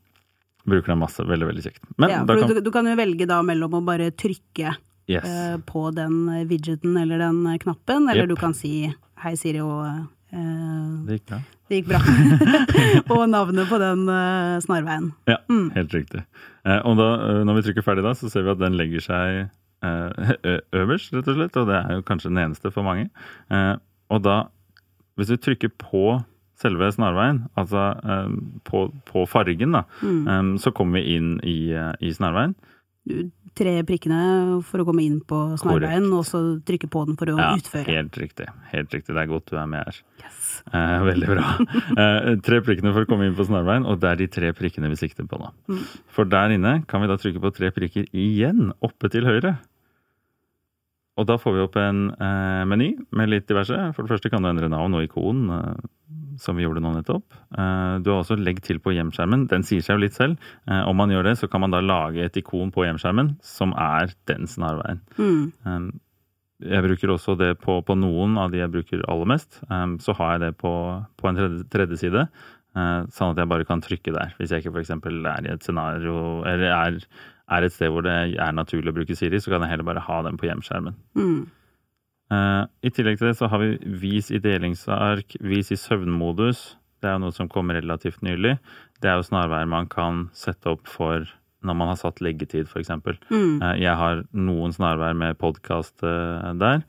Bruker 0.66 0.88
den 0.92 1.00
masse. 1.00 1.24
Veldig, 1.24 1.48
veldig 1.48 1.64
kjekt. 1.64 1.84
Men, 1.98 2.10
ja, 2.10 2.26
kan... 2.26 2.50
Du, 2.50 2.62
du, 2.62 2.72
kan 2.74 2.88
jo 2.90 2.96
velge 2.98 3.28
da 3.30 3.42
mellom 3.46 3.78
å 3.78 3.82
bare 3.86 4.10
trykke 4.18 4.74
yes. 5.12 5.26
uh, 5.26 5.58
på 5.66 5.90
den 5.94 6.24
widgeten 6.50 6.98
eller 6.98 7.22
den 7.22 7.44
knappen, 7.62 8.10
eller 8.10 8.26
yep. 8.26 8.32
du 8.34 8.40
kan 8.40 8.56
si 8.58 8.88
hei, 9.22 9.36
Siri, 9.38 9.62
og 9.62 9.86
uh, 9.86 11.06
Det 11.06 11.20
gikk 11.20 11.30
bra. 11.30 11.44
Det 11.70 11.80
gikk 11.80 11.92
bra. 11.92 12.02
og 13.14 13.22
navnet 13.30 13.70
på 13.70 13.78
den 13.82 14.08
uh, 14.10 14.58
snarveien. 14.66 15.12
Ja, 15.30 15.38
mm. 15.50 15.70
helt 15.78 15.94
riktig. 15.98 16.26
og 16.66 16.98
da, 16.98 17.10
når 17.46 17.60
vi 17.60 17.68
trykker 17.68 17.86
ferdig 17.86 18.06
da, 18.06 18.16
så 18.18 18.30
ser 18.30 18.46
vi 18.46 18.54
at 18.56 18.62
den 18.62 18.78
legger 18.78 19.06
seg 19.06 19.46
øverst, 19.86 21.14
rett 21.16 21.28
og 21.32 21.40
slett. 21.40 21.60
Og 21.62 21.70
det 21.70 21.80
er 21.82 21.98
jo 22.00 22.06
kanskje 22.08 22.32
den 22.32 22.44
eneste 22.46 22.72
for 22.74 22.88
mange. 22.88 23.10
og 24.10 24.24
da, 24.26 24.38
hvis 25.16 25.32
du 25.32 25.38
trykker 25.38 25.74
på 25.82 26.20
selve 26.60 26.92
snarveien, 26.96 27.46
altså 27.60 27.90
um, 28.04 28.38
på, 28.68 28.88
på, 29.10 29.26
fargen, 29.30 29.76
da, 29.76 29.84
mm. 30.02 30.56
så 30.62 30.72
kommer 30.76 31.02
vi 31.02 31.18
inn 31.18 31.36
i, 31.44 31.58
i, 31.76 32.14
snarveien. 32.16 32.56
Tre 33.56 33.74
prikkene 33.88 34.20
for 34.66 34.82
å 34.82 34.86
komme 34.88 35.04
inn 35.06 35.20
på 35.28 35.42
snarveien, 35.62 36.08
og 36.16 36.26
så 36.28 36.42
trykke 36.66 36.90
på 36.92 37.04
den 37.10 37.20
for 37.20 37.32
å 37.32 37.38
ja, 37.38 37.52
utføre. 37.60 37.86
Helt 37.92 38.18
riktig. 38.20 38.48
Helt 38.72 38.96
riktig. 38.96 39.14
Det 39.14 39.22
er 39.22 39.30
godt 39.30 39.52
du 39.52 39.60
er 39.60 39.70
med 39.72 39.84
her. 39.84 40.00
Yes. 40.24 40.42
Eh, 40.72 40.98
veldig 41.06 41.30
bra. 41.30 41.46
eh, 42.02 42.32
tre 42.44 42.60
prikkene 42.66 42.96
for 42.96 43.06
å 43.06 43.12
komme 43.12 43.30
inn 43.30 43.38
på 43.38 43.48
snarveien, 43.48 43.86
og 43.88 44.02
det 44.02 44.12
er 44.12 44.24
de 44.24 44.32
tre 44.40 44.52
prikkene 44.58 44.90
vi 44.92 45.00
sikter 45.00 45.28
på 45.30 45.40
nå. 45.40 45.52
Mm. 45.72 45.86
For 46.16 46.28
der 46.32 46.56
inne 46.56 46.80
kan 46.90 47.04
vi 47.04 47.12
da 47.12 47.20
trykke 47.22 47.44
på 47.44 47.54
tre 47.56 47.72
prikker 47.76 48.10
igjen, 48.12 48.72
oppe 48.84 49.12
til 49.14 49.28
høyre. 49.28 49.58
Og 51.16 51.28
da 51.30 51.38
får 51.40 51.54
vi 51.56 51.64
opp 51.64 51.78
en 51.80 52.08
eh, 52.12 52.64
meny 52.68 52.90
med 53.16 53.32
litt 53.32 53.48
diverse. 53.48 53.76
For 53.96 54.04
det 54.04 54.12
første 54.12 54.32
kan 54.32 54.44
du 54.44 54.50
endre 54.50 54.68
navn 54.72 54.98
og 54.98 55.06
ikon, 55.06 55.46
eh, 55.56 55.86
som 56.42 56.58
vi 56.58 56.66
gjorde 56.66 56.82
nå 56.84 56.92
nettopp. 56.98 57.38
Eh, 57.56 57.94
du 58.04 58.10
har 58.12 58.20
også 58.20 58.36
legg 58.40 58.60
til 58.66 58.82
på 58.84 58.92
hjemskjermen. 58.98 59.46
Den 59.52 59.64
sier 59.68 59.84
seg 59.86 59.96
jo 59.96 60.04
litt 60.04 60.18
selv. 60.18 60.42
Eh, 60.68 60.82
om 60.84 61.00
man 61.00 61.14
gjør 61.14 61.30
det, 61.30 61.38
så 61.40 61.48
kan 61.52 61.64
man 61.64 61.76
da 61.76 61.80
lage 61.84 62.26
et 62.26 62.40
ikon 62.42 62.74
på 62.76 62.84
hjemskjermen 62.88 63.38
som 63.46 63.72
er 63.80 64.12
den 64.28 64.50
snarveien. 64.52 65.00
Mm. 65.16 65.46
Eh, 65.64 65.86
jeg 66.66 66.84
bruker 66.84 67.12
også 67.12 67.36
det 67.40 67.54
på, 67.64 67.78
på, 67.84 67.96
noen 68.00 68.36
av 68.40 68.52
de 68.52 68.60
jeg 68.60 68.74
bruker 68.74 69.08
aller 69.12 69.32
mest. 69.32 69.62
Eh, 69.70 69.88
så 70.04 70.18
har 70.20 70.36
jeg 70.36 70.44
det 70.44 70.52
på, 70.60 70.74
på 71.16 71.32
en 71.32 71.40
tredje, 71.40 71.64
tredje 71.72 72.02
side. 72.04 72.28
Sånn 72.76 73.30
at 73.32 73.38
jeg 73.40 73.48
bare 73.48 73.64
kan 73.64 73.80
trykke 73.80 74.12
der, 74.12 74.34
hvis 74.36 74.52
jeg 74.52 74.60
ikke 74.60 74.74
f.eks. 74.82 74.90
er 74.92 75.46
i 75.48 75.52
et 75.54 75.64
scenario 75.64 76.42
eller 76.44 76.74
er 76.76 76.98
er 77.52 77.66
et 77.66 77.76
sted 77.76 77.92
hvor 77.94 78.06
det 78.06 78.16
er 78.42 78.56
naturlig 78.56 78.92
å 78.92 78.98
bruke 78.98 79.18
Siri, 79.18 79.40
så 79.42 79.54
kan 79.54 79.66
jeg 79.66 79.76
heller 79.76 79.88
bare 79.88 80.04
ha 80.06 80.22
den 80.26 80.40
på 80.40 80.48
hjemskjermen. 80.50 80.98
Mm. 81.18 81.46
Uh, 82.34 82.66
I 82.82 82.90
tillegg 82.90 83.20
til 83.20 83.30
det 83.30 83.38
så 83.38 83.50
har 83.52 83.62
vi 83.62 83.76
vis 84.02 84.32
i 84.34 84.42
delingsark, 84.42 85.38
vis 85.46 85.70
i 85.74 85.78
søvnmodus. 85.78 86.72
Det 87.02 87.10
er 87.10 87.18
jo 87.18 87.26
noe 87.28 87.36
som 87.36 87.50
kom 87.52 87.70
relativt 87.74 88.24
nylig. 88.26 88.56
Det 89.02 89.12
er 89.12 89.20
jo 89.20 89.28
snarveier 89.28 89.70
man 89.70 89.90
kan 89.92 90.30
sette 90.34 90.72
opp 90.72 90.90
for 90.90 91.28
når 91.66 91.78
man 91.78 91.90
har 91.90 91.98
satt 91.98 92.22
leggetid, 92.22 92.70
f.eks. 92.70 92.92
Mm. 93.30 93.62
Uh, 93.62 93.74
jeg 93.78 93.94
har 94.02 94.24
noen 94.34 94.74
snarveier 94.74 95.18
med 95.18 95.38
podkast 95.42 96.02
uh, 96.06 96.54
der. 96.58 96.86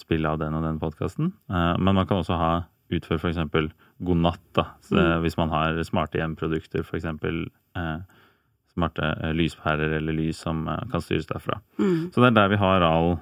Spille 0.00 0.30
av 0.30 0.38
den 0.40 0.54
og 0.56 0.62
den 0.64 0.78
podkasten. 0.80 1.26
Men 1.52 1.92
man 1.92 2.06
kan 2.08 2.22
også 2.22 2.38
ha 2.40 2.52
utfør 2.88 3.18
f.eks. 3.20 3.36
god 4.00 4.20
natt, 4.24 4.46
da. 4.56 4.62
Så, 4.80 4.96
mm. 4.96 5.18
Hvis 5.26 5.36
man 5.36 5.52
har 5.52 5.76
smarte 5.84 6.16
hjemprodukter, 6.22 6.86
f.eks. 6.86 7.04
Smarte 8.78 9.12
eh, 9.18 9.34
lyspærer 9.36 9.98
eller 9.98 10.16
lys 10.16 10.40
som 10.46 10.64
eh, 10.70 10.84
kan 10.92 11.04
styres 11.04 11.28
derfra. 11.28 11.60
Mm. 11.82 12.12
Så 12.14 12.22
det 12.22 12.32
er 12.32 12.38
der 12.40 12.52
vi 12.54 12.62
har 12.62 12.86
all, 12.86 13.16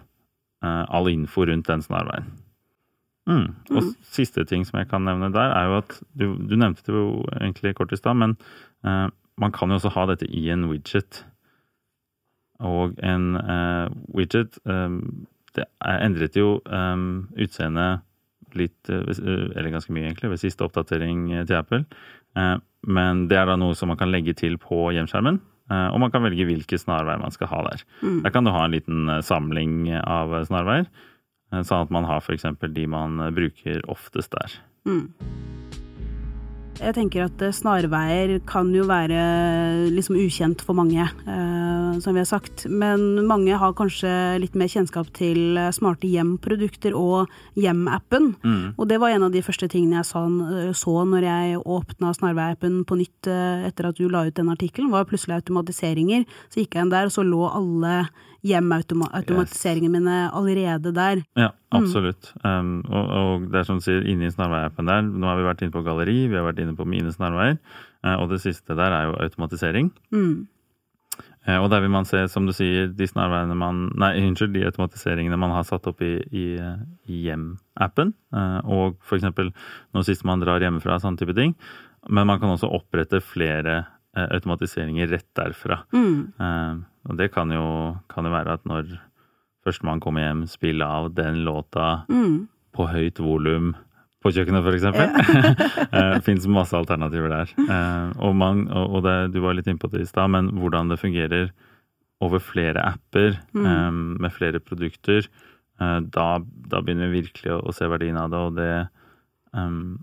eh, 0.63 0.83
all 0.87 1.09
info 1.11 1.49
rundt 1.49 1.73
den 1.73 1.83
snarveien. 1.83 2.29
Mm. 3.27 3.47
Og 3.75 3.83
mm. 3.83 3.93
siste 4.15 4.45
ting 4.47 4.65
som 4.67 4.79
jeg 4.79 4.89
kan 4.91 5.03
nevne 5.07 5.33
der, 5.35 5.51
er 5.51 5.67
jo 5.67 5.79
at 5.81 5.95
du, 6.15 6.27
du 6.47 6.55
nevnte 6.55 6.85
det 6.87 6.95
jo 6.95 7.25
egentlig 7.41 7.75
kort 7.75 7.95
i 7.95 7.99
stad, 7.99 8.19
men 8.19 8.37
eh, 8.87 9.09
man 9.37 9.55
kan 9.55 9.71
jo 9.71 9.81
også 9.81 9.93
ha 9.97 10.07
dette 10.13 10.29
i 10.31 10.47
en 10.55 10.69
widget. 10.71 11.25
Og 12.63 12.95
en 13.05 13.35
eh, 13.37 13.89
widget 14.17 14.61
eh, 14.65 15.01
Det 15.57 15.65
endret 15.81 16.37
jo 16.37 16.59
utseendet 17.41 18.03
litt, 18.57 18.89
eller 18.89 19.71
ganske 19.73 19.93
mye 19.93 20.05
egentlig, 20.05 20.29
ved 20.31 20.41
siste 20.41 20.65
oppdatering 20.65 21.31
til 21.49 21.57
Apple. 21.57 21.79
Men 22.87 23.27
det 23.31 23.39
er 23.41 23.51
da 23.51 23.59
noe 23.59 23.75
som 23.77 23.91
man 23.91 23.99
kan 24.01 24.13
legge 24.13 24.35
til 24.39 24.57
på 24.63 24.89
hjemskjermen. 24.95 25.41
Eh, 25.71 25.89
og 25.91 25.99
man 26.03 26.13
kan 26.15 26.23
velge 26.23 26.47
hvilke 26.47 26.79
snarveier 26.79 27.21
man 27.23 27.35
skal 27.35 27.51
ha 27.51 27.63
der. 27.71 27.83
Mm. 28.03 28.23
Der 28.23 28.35
kan 28.35 28.47
du 28.47 28.53
ha 28.55 28.65
en 28.65 28.77
liten 28.77 29.09
eh, 29.11 29.23
samling 29.27 29.91
av 29.99 30.35
snarveier, 30.47 30.87
eh, 31.53 31.63
sånn 31.67 31.87
at 31.87 31.95
man 31.95 32.07
har 32.07 32.23
f.eks. 32.23 32.47
de 32.63 32.87
man 32.91 33.19
bruker 33.35 33.83
oftest 33.91 34.35
der. 34.37 34.59
Mm. 34.87 35.09
Jeg 36.77 36.93
tenker 36.97 37.25
at 37.25 37.43
eh, 37.45 37.55
snarveier 37.55 38.37
kan 38.49 38.69
jo 38.75 38.85
være 38.89 39.21
liksom 39.95 40.19
ukjent 40.21 40.63
for 40.65 40.77
mange, 40.77 41.03
eh, 41.03 41.97
som 42.03 42.15
vi 42.17 42.21
har 42.21 42.29
sagt. 42.29 42.67
Men 42.69 43.25
mange 43.29 43.57
har 43.57 43.75
kanskje 43.77 44.11
litt 44.43 44.57
mer 44.59 44.69
kjennskap 44.71 45.09
til 45.17 45.57
eh, 45.57 45.73
smarte 45.75 46.11
hjem-produkter 46.11 46.97
og 46.97 47.33
hjem-appen. 47.57 48.35
Mm. 48.45 48.77
Og 48.77 48.85
det 48.91 49.01
var 49.03 49.15
en 49.15 49.29
av 49.29 49.35
de 49.35 49.45
første 49.47 49.71
tingene 49.73 50.03
jeg 50.03 50.11
så, 50.11 50.27
eh, 50.29 50.71
så 50.77 50.97
når 51.09 51.29
jeg 51.31 51.65
åpna 51.65 52.13
snarvei-appen 52.19 52.83
på 52.87 53.01
nytt 53.01 53.27
etter 53.27 53.89
at 53.89 53.99
du 53.99 54.07
la 54.13 54.27
ut 54.29 54.37
den 54.37 54.53
artikkelen, 54.53 54.93
var 54.93 55.09
plutselig 55.09 55.41
automatiseringer. 55.41 56.27
Så 56.53 56.63
gikk 56.63 56.77
jeg 56.77 56.87
inn 56.87 56.93
der, 56.93 57.09
og 57.09 57.17
så 57.17 57.25
lå 57.27 57.47
alle 57.49 58.07
hjem-automatiseringene 58.47 60.01
mine 60.01 60.17
allerede 60.35 60.93
der. 60.95 61.23
Ja, 61.39 61.51
mm. 61.53 61.79
absolutt. 61.79 62.33
Mm. 62.43 62.51
Um, 62.51 62.73
og, 62.91 63.15
og, 63.21 63.47
det 63.53 63.61
er 63.61 63.69
som 63.69 63.81
du 63.81 63.87
sier, 63.87 64.05
inne 64.09 64.29
i 64.29 64.33
snarveiappen 64.35 64.91
der, 64.91 65.07
nå 65.07 65.31
har 65.31 65.39
vi 65.39 65.47
vært 65.47 65.65
inne 65.65 65.75
på 65.75 65.85
galleri, 65.87 66.19
vi 66.31 66.39
har 66.39 66.47
vært 66.47 66.61
inne 66.63 66.77
på 66.79 66.87
mine 66.89 67.13
snarveier, 67.15 67.57
uh, 68.07 68.17
og 68.19 68.31
det 68.35 68.43
siste 68.45 68.77
der 68.79 68.95
er 68.95 69.11
jo 69.11 69.17
automatisering. 69.27 69.91
Mm. 70.15 70.47
Uh, 71.47 71.59
og 71.61 71.71
der 71.73 71.83
vil 71.85 71.93
man 71.95 72.09
se, 72.09 72.25
som 72.31 72.47
du 72.49 72.55
sier, 72.57 72.91
de 72.91 73.09
snarveiene 73.09 73.57
man 73.59 73.87
Nei, 73.99 74.15
unnskyld, 74.23 74.55
de 74.57 74.67
automatiseringene 74.69 75.39
man 75.41 75.55
har 75.55 75.67
satt 75.69 75.87
opp 75.91 76.03
i, 76.05 76.17
i, 76.31 76.47
i 77.07 77.25
hjem-appen. 77.29 78.15
Og 78.67 78.97
for 79.07 79.19
eksempel 79.19 79.53
nå 79.95 80.03
sist 80.07 80.27
man 80.27 80.43
drar 80.43 80.65
hjemmefra, 80.65 80.99
sånne 81.01 81.23
type 81.23 81.37
ting. 81.39 81.55
Men 82.11 82.29
man 82.29 82.43
kan 82.43 82.53
også 82.53 82.71
opprette 82.75 83.23
flere 83.25 83.85
automatiseringer 84.17 85.11
rett 85.13 85.29
derfra. 85.37 85.81
Mm. 85.95 86.85
Og 87.07 87.19
det 87.19 87.31
kan 87.35 87.51
jo, 87.55 87.97
kan 88.13 88.27
jo 88.27 88.35
være 88.35 88.59
at 88.59 88.65
når 88.69 88.97
førstemann 89.67 90.03
kommer 90.03 90.25
hjem, 90.27 90.47
spiller 90.51 90.87
av 90.87 91.11
den 91.15 91.43
låta 91.47 92.07
mm. 92.11 92.47
på 92.77 92.89
høyt 92.91 93.21
volum 93.23 93.75
på 94.25 94.33
kjøkkenet, 94.35 94.67
eksempel. 94.75 95.13
det 95.13 95.87
eh, 96.01 96.17
fins 96.27 96.47
masse 96.51 96.75
alternativer 96.75 97.31
der. 97.31 97.53
Eh, 97.63 98.09
og, 98.19 98.35
man, 98.39 98.65
og 98.71 99.03
det, 99.07 99.17
du 99.35 99.41
var 99.45 99.55
litt 99.59 99.69
inne 99.71 99.83
på 99.83 99.91
det 99.93 100.03
i 100.03 100.09
stad, 100.09 100.33
men 100.35 100.51
hvordan 100.59 100.91
det 100.91 101.01
fungerer 101.03 101.53
over 102.25 102.41
flere 102.41 102.81
apper 102.81 103.37
mm. 103.53 103.67
um, 103.67 104.05
med 104.25 104.33
flere 104.33 104.63
produkter, 104.65 105.29
da, 105.77 106.39
da, 106.41 106.79
begynner 106.81 107.11
vi 107.13 107.21
virkelig 107.21 107.51
å, 107.53 107.59
å, 107.69 107.73
se 107.77 107.85
verdien 107.93 108.17
av 108.17 108.31
det, 108.33 108.39
og 108.41 108.55
det 108.57 108.71
um, 109.53 109.99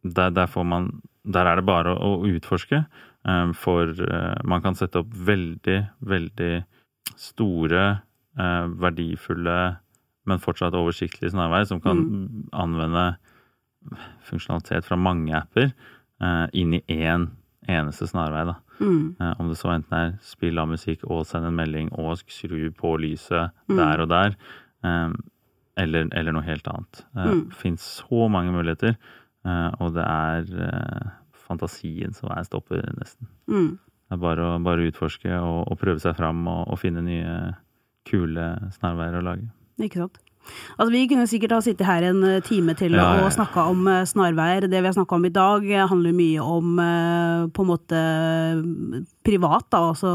der, 0.00 0.30
der, 0.32 0.48
man, 0.64 0.86
der, 1.28 1.50
er 1.50 1.60
det 1.60 1.66
bare 1.68 1.92
å, 1.92 2.14
å 2.22 2.30
utforske. 2.32 2.80
Eh, 3.28 3.52
for 3.52 4.12
eh, 4.12 4.34
man 4.44 4.62
kan 4.62 4.76
sette 4.76 5.00
opp 5.00 5.12
veldig, 5.14 5.78
veldig 6.04 6.54
store, 7.20 7.84
eh, 8.38 8.66
verdifulle, 8.84 9.60
men 10.24 10.42
fortsatt 10.42 10.76
oversiktlige 10.76 11.32
snarveier 11.32 11.68
som 11.68 11.80
kan 11.84 12.00
mm. 12.00 12.26
anvende 12.56 13.06
funksjonalitet 14.24 14.86
fra 14.86 14.96
mange 14.96 15.34
apper 15.36 15.74
inn 16.56 16.70
i 16.72 16.80
én 16.88 17.26
eneste 17.68 18.06
snarvei. 18.08 18.46
da. 18.48 18.54
Mm. 18.78 19.34
Om 19.42 19.50
det 19.50 19.58
så 19.60 19.74
enten 19.74 19.96
er 19.98 20.14
spill 20.24 20.56
av 20.62 20.70
musikk 20.70 21.02
og 21.04 21.26
send 21.28 21.44
en 21.44 21.58
melding 21.58 21.90
og 21.92 22.22
skru 22.32 22.70
på 22.72 22.94
lyset 23.02 23.52
mm. 23.68 23.76
der 23.76 24.00
og 24.00 24.08
der, 24.08 24.38
eller, 25.76 26.08
eller, 26.08 26.32
noe 26.32 26.46
helt 26.46 26.70
annet. 26.72 27.04
Det 27.12 27.28
mm. 27.28 27.44
fins 27.60 27.84
så 27.98 28.30
mange 28.32 28.56
muligheter, 28.56 28.96
og 29.44 29.92
det 29.98 30.08
er 30.08 31.12
fantasien 31.44 32.14
som 32.16 32.32
er 32.34 32.46
stopper, 32.46 32.84
nesten. 32.98 33.28
Mm. 33.50 33.74
Det 34.04 34.16
er 34.16 34.22
bare 34.22 34.48
å 34.48 34.60
bare 34.64 34.88
utforske 34.90 35.32
og, 35.40 35.60
og, 35.68 35.78
prøve 35.80 36.02
seg 36.02 36.16
fram 36.18 36.44
og, 36.50 36.66
og, 36.68 36.80
finne 36.80 37.04
nye, 37.04 37.36
kule 38.08 38.48
snarveier 38.76 39.20
å 39.20 39.24
lage. 39.24 39.48
Ikke 39.80 40.04
sant. 40.04 40.20
Altså, 40.78 40.90
vi 40.92 41.06
kunne 41.08 41.26
sikkert 41.30 41.52
ha 41.56 41.60
sittet 41.64 41.86
her 41.86 42.02
en 42.10 42.22
eh, 42.24 42.40
time 42.44 42.74
til 42.78 42.92
Ja, 42.96 43.16
ja, 43.18 43.24
og 43.24 43.32
snakka 43.34 43.64
om 43.70 43.86
eh, 43.88 44.04
snarveier. 44.08 44.66
Det 44.68 44.80
vi 44.80 44.88
har 44.90 44.96
snakka 44.96 45.16
om 45.16 45.24
i 45.24 45.32
dag, 45.34 45.64
eh, 45.70 45.86
handler 45.90 46.12
mye 46.16 46.40
om 46.44 46.74
på 47.54 47.62
en 47.64 47.68
måte 47.68 48.00
privat, 49.24 49.66
da, 49.72 49.80
altså 49.92 50.10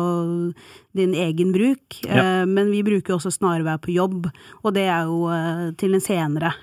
din 0.96 1.14
egen 1.18 1.52
bruk. 1.56 2.00
Ja. 2.06 2.46
Men 2.46 2.72
vi 2.72 2.84
bruker 2.84 3.14
jo 3.14 3.18
også 3.20 3.32
snarveier 3.34 3.80
på 3.82 3.94
jobb, 3.96 4.28
og 4.64 4.74
det 4.76 4.86
er 4.90 5.10
jo 5.10 5.26
til 5.80 5.94
en 5.98 6.04
senere 6.04 6.54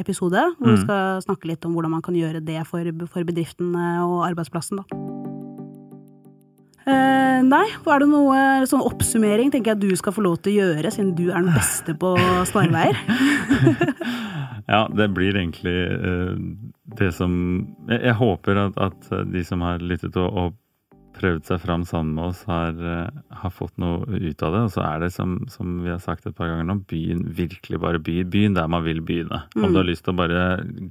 episode. 0.00 0.42
Hvor 0.58 0.72
vi 0.72 0.78
Mm. 0.78 0.84
skal 0.84 1.22
snakke 1.22 1.46
litt 1.50 1.64
om 1.66 1.74
hvordan 1.74 1.90
man 1.90 2.02
kan 2.02 2.14
gjøre 2.14 2.40
det 2.44 2.66
for, 2.66 2.82
for 3.06 3.22
bedriften 3.24 3.74
og 3.76 4.26
arbeidsplassen, 4.30 4.80
da. 4.82 4.84
Eh, 7.32 7.42
nei, 7.46 7.64
er 7.70 8.02
det 8.02 8.08
noe 8.10 8.66
sånn 8.68 8.84
oppsummering 8.84 9.52
tenker 9.52 9.74
jeg 9.74 9.82
du 9.82 9.98
skal 9.98 10.14
få 10.16 10.24
lov 10.24 10.40
til 10.42 10.54
å 10.54 10.66
gjøre, 10.66 10.92
siden 10.94 11.14
du 11.18 11.28
er 11.30 11.40
den 11.40 11.52
beste 11.54 11.96
på 11.98 12.14
snarveier? 12.50 12.98
Ja, 14.70 14.86
det 14.86 15.08
blir 15.10 15.34
egentlig 15.36 15.74
uh, 15.90 16.38
det 16.96 17.08
som 17.16 17.32
Jeg, 17.90 17.98
jeg 18.06 18.14
håper 18.14 18.60
at, 18.62 18.76
at 18.80 19.08
de 19.28 19.42
som 19.44 19.60
har 19.66 19.82
lyttet 19.82 20.14
og, 20.16 20.30
og 20.38 20.54
prøvd 21.22 21.46
seg 21.46 21.60
fram 21.62 21.84
sammen 21.86 22.16
med 22.18 22.24
oss, 22.32 22.40
har, 22.50 22.74
eh, 22.74 23.20
har 23.40 23.52
fått 23.54 23.76
noe 23.80 24.02
ut 24.10 24.42
av 24.42 24.52
det. 24.56 24.60
Og 24.66 24.72
så 24.74 24.82
er 24.84 25.04
det, 25.04 25.12
som, 25.14 25.36
som 25.52 25.76
vi 25.84 25.92
har 25.92 26.00
sagt 26.02 26.26
et 26.26 26.34
par 26.36 26.50
ganger 26.50 26.66
nå, 26.68 26.76
byen 26.90 27.22
virkelig 27.38 27.78
bare 27.80 28.00
by. 28.02 28.18
Byen 28.32 28.58
der 28.58 28.66
man 28.68 28.82
vil 28.84 29.00
begynne. 29.06 29.44
Om 29.54 29.62
Mm. 29.62 29.72
du 29.72 29.78
har 29.80 29.88
lyst 29.88 30.04
til 30.04 30.12
å 30.14 30.20
bare 30.20 30.42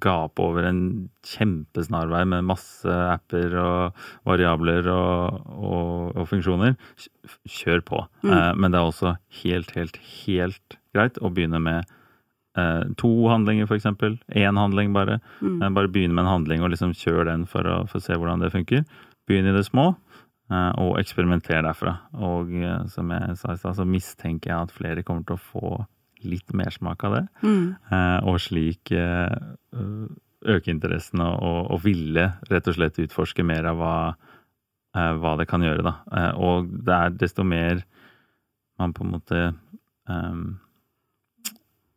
gape 0.01 0.39
over 0.47 0.63
en 0.71 0.81
kjempesnarvei 1.27 2.23
med 2.31 2.47
masse 2.47 2.87
apper 3.11 3.55
og 3.59 4.03
variabler 4.27 4.87
og, 4.91 5.41
og, 5.51 6.15
og 6.15 6.27
funksjoner, 6.31 6.77
kjør 7.47 7.83
på. 7.87 8.03
Mm. 8.23 8.31
Eh, 8.33 8.51
men 8.55 8.71
det 8.73 8.79
er 8.81 8.89
også 8.91 9.15
helt, 9.43 9.73
helt, 9.77 9.99
helt 10.25 10.77
greit 10.95 11.19
å 11.21 11.29
begynne 11.33 11.59
med 11.63 11.85
eh, 12.57 12.83
to 12.99 13.11
handlinger, 13.31 13.69
eksempel. 13.71 14.17
Én 14.35 14.57
handling, 14.59 14.93
bare. 14.95 15.19
Mm. 15.41 15.61
Eh, 15.61 15.69
bare 15.77 15.91
begynne 15.91 16.15
med 16.17 16.25
en 16.25 16.33
handling 16.37 16.63
og 16.65 16.73
liksom 16.73 16.95
kjør 16.97 17.25
den 17.31 17.45
for 17.49 17.67
å, 17.67 17.81
for 17.91 17.99
å 18.01 18.05
se 18.05 18.17
hvordan 18.17 18.43
det 18.43 18.51
funker. 18.55 18.85
Begynn 19.29 19.47
i 19.51 19.55
det 19.55 19.67
små, 19.67 19.91
og 20.51 20.97
eksperimentere 20.99 21.63
derfra. 21.63 21.95
Og 22.19 22.51
eh, 22.59 22.83
som 22.91 23.11
jeg 23.13 23.37
sa 23.39 23.53
i 23.53 23.61
stad, 23.61 23.77
så 23.77 23.87
mistenker 23.87 24.51
jeg 24.51 24.67
at 24.67 24.75
flere 24.75 25.05
kommer 25.07 25.23
til 25.27 25.37
å 25.37 25.45
få 25.45 25.71
litt 26.27 26.53
mersmak 26.57 27.05
av 27.07 27.15
det. 27.17 27.23
Mm. 27.45 27.63
Eh, 27.91 28.17
og 28.29 28.41
slik 28.43 28.91
eh, 28.93 29.31
øke 30.51 30.73
interessen 30.73 31.21
og, 31.23 31.71
og, 31.71 31.79
ville 31.85 32.27
rett 32.49 32.69
og 32.69 32.77
slett 32.77 32.99
utforske 33.01 33.45
mer 33.45 33.69
av 33.71 33.79
hva, 33.79 33.95
eh, 34.97 35.13
hva 35.21 35.35
det 35.39 35.47
kan 35.49 35.63
gjøre, 35.65 35.85
da. 35.87 35.95
Eh, 36.17 36.33
og 36.41 36.73
det 36.85 36.97
er 36.97 37.15
desto 37.23 37.45
mer 37.47 37.85
man 38.81 38.95
på 38.97 39.05
en 39.05 39.13
måte 39.13 39.41
um, 40.09 40.45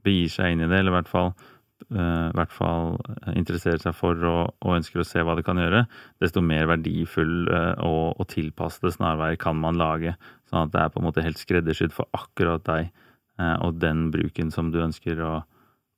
begir 0.04 0.28
seg 0.32 0.52
inn 0.52 0.64
i 0.64 0.68
det, 0.68 0.82
eller 0.82 0.92
i 0.92 0.96
hvert 0.98 1.08
fall 1.08 1.30
eh, 1.32 1.53
i 1.94 2.35
hvert 2.35 2.50
fall 2.52 2.96
interesserer 3.37 3.78
seg 3.78 3.94
for 3.94 4.18
og, 4.26 4.54
og 4.64 4.76
ønsker 4.80 5.00
å 5.02 5.07
se 5.07 5.22
hva 5.22 5.37
det 5.38 5.44
kan 5.46 5.61
gjøre, 5.61 5.85
desto 6.22 6.42
mer 6.42 6.66
verdifull 6.66 7.48
eh, 7.48 7.74
og, 7.87 8.16
og 8.20 8.26
tilpassede 8.33 8.90
snarveier 8.96 9.38
kan 9.38 9.57
man 9.61 9.78
lage. 9.78 10.16
Sånn 10.50 10.66
at 10.66 10.72
det 10.74 10.80
er 10.83 10.92
på 10.94 10.98
en 11.02 11.07
måte 11.09 11.22
helt 11.24 11.38
skreddersydd 11.38 11.94
for 11.94 12.11
akkurat 12.18 12.64
deg 12.66 12.90
eh, 12.90 13.57
og 13.62 13.78
den 13.83 14.09
bruken 14.14 14.50
som 14.54 14.72
du 14.74 14.80
ønsker 14.83 15.22
å, 15.22 15.33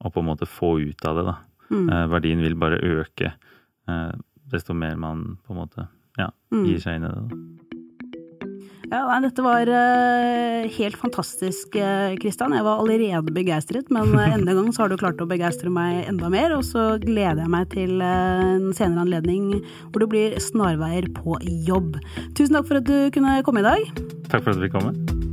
å 0.05 0.13
på 0.13 0.21
en 0.23 0.29
måte 0.29 0.47
få 0.49 0.75
ut 0.85 1.09
av 1.09 1.17
det. 1.21 1.25
da. 1.31 1.37
Mm. 1.73 1.87
Eh, 1.91 2.07
verdien 2.13 2.45
vil 2.45 2.55
bare 2.61 2.79
øke 2.85 3.33
eh, 3.89 4.13
desto 4.53 4.77
mer 4.77 4.97
man 5.01 5.39
på 5.47 5.55
en 5.57 5.63
måte 5.65 5.89
ja, 6.21 6.31
Mm. 6.53 6.63
gir 6.69 6.79
seg 6.81 7.01
inn 7.01 7.05
i 7.05 7.09
det. 7.11 7.25
da. 7.27 7.66
Ja, 8.87 9.01
nei, 9.09 9.19
dette 9.25 9.43
var 9.43 9.67
uh, 9.67 10.67
helt 10.77 10.99
fantastisk, 11.01 11.75
eh, 11.75 12.15
Kristian. 12.23 12.55
Jeg 12.55 12.67
var 12.67 12.83
allerede 12.83 13.35
begeistret, 13.35 13.91
men 13.91 14.15
eh, 14.15 14.37
enda 14.37 14.55
en 14.55 14.61
gang 14.61 14.71
så 14.75 14.85
har 14.85 14.93
du 14.93 14.99
klart 15.01 15.23
å 15.23 15.29
begeistre 15.29 15.73
meg 15.73 16.05
enda 16.07 16.31
mer. 16.33 16.55
Og 16.55 16.63
så 16.69 16.87
gleder 17.03 17.43
jeg 17.43 17.53
meg 17.57 17.69
til 17.75 17.99
eh, 17.99 18.47
en 18.55 18.71
senere 18.77 19.03
anledning 19.07 19.57
hvor 19.91 20.05
det 20.05 20.11
blir 20.15 20.41
snarveier 20.43 21.11
på 21.19 21.41
jobb. 21.67 21.99
Tusen 22.39 22.59
takk 22.59 22.71
for 22.71 22.83
at 22.83 22.87
du 22.87 23.11
kunne 23.15 23.41
komme 23.47 23.65
i 23.65 23.71
dag. 23.71 24.05
Takk 24.31 24.45
for 24.45 24.55
at 24.55 24.61
du 24.61 24.69
fikk 24.69 24.79
komme. 24.79 25.26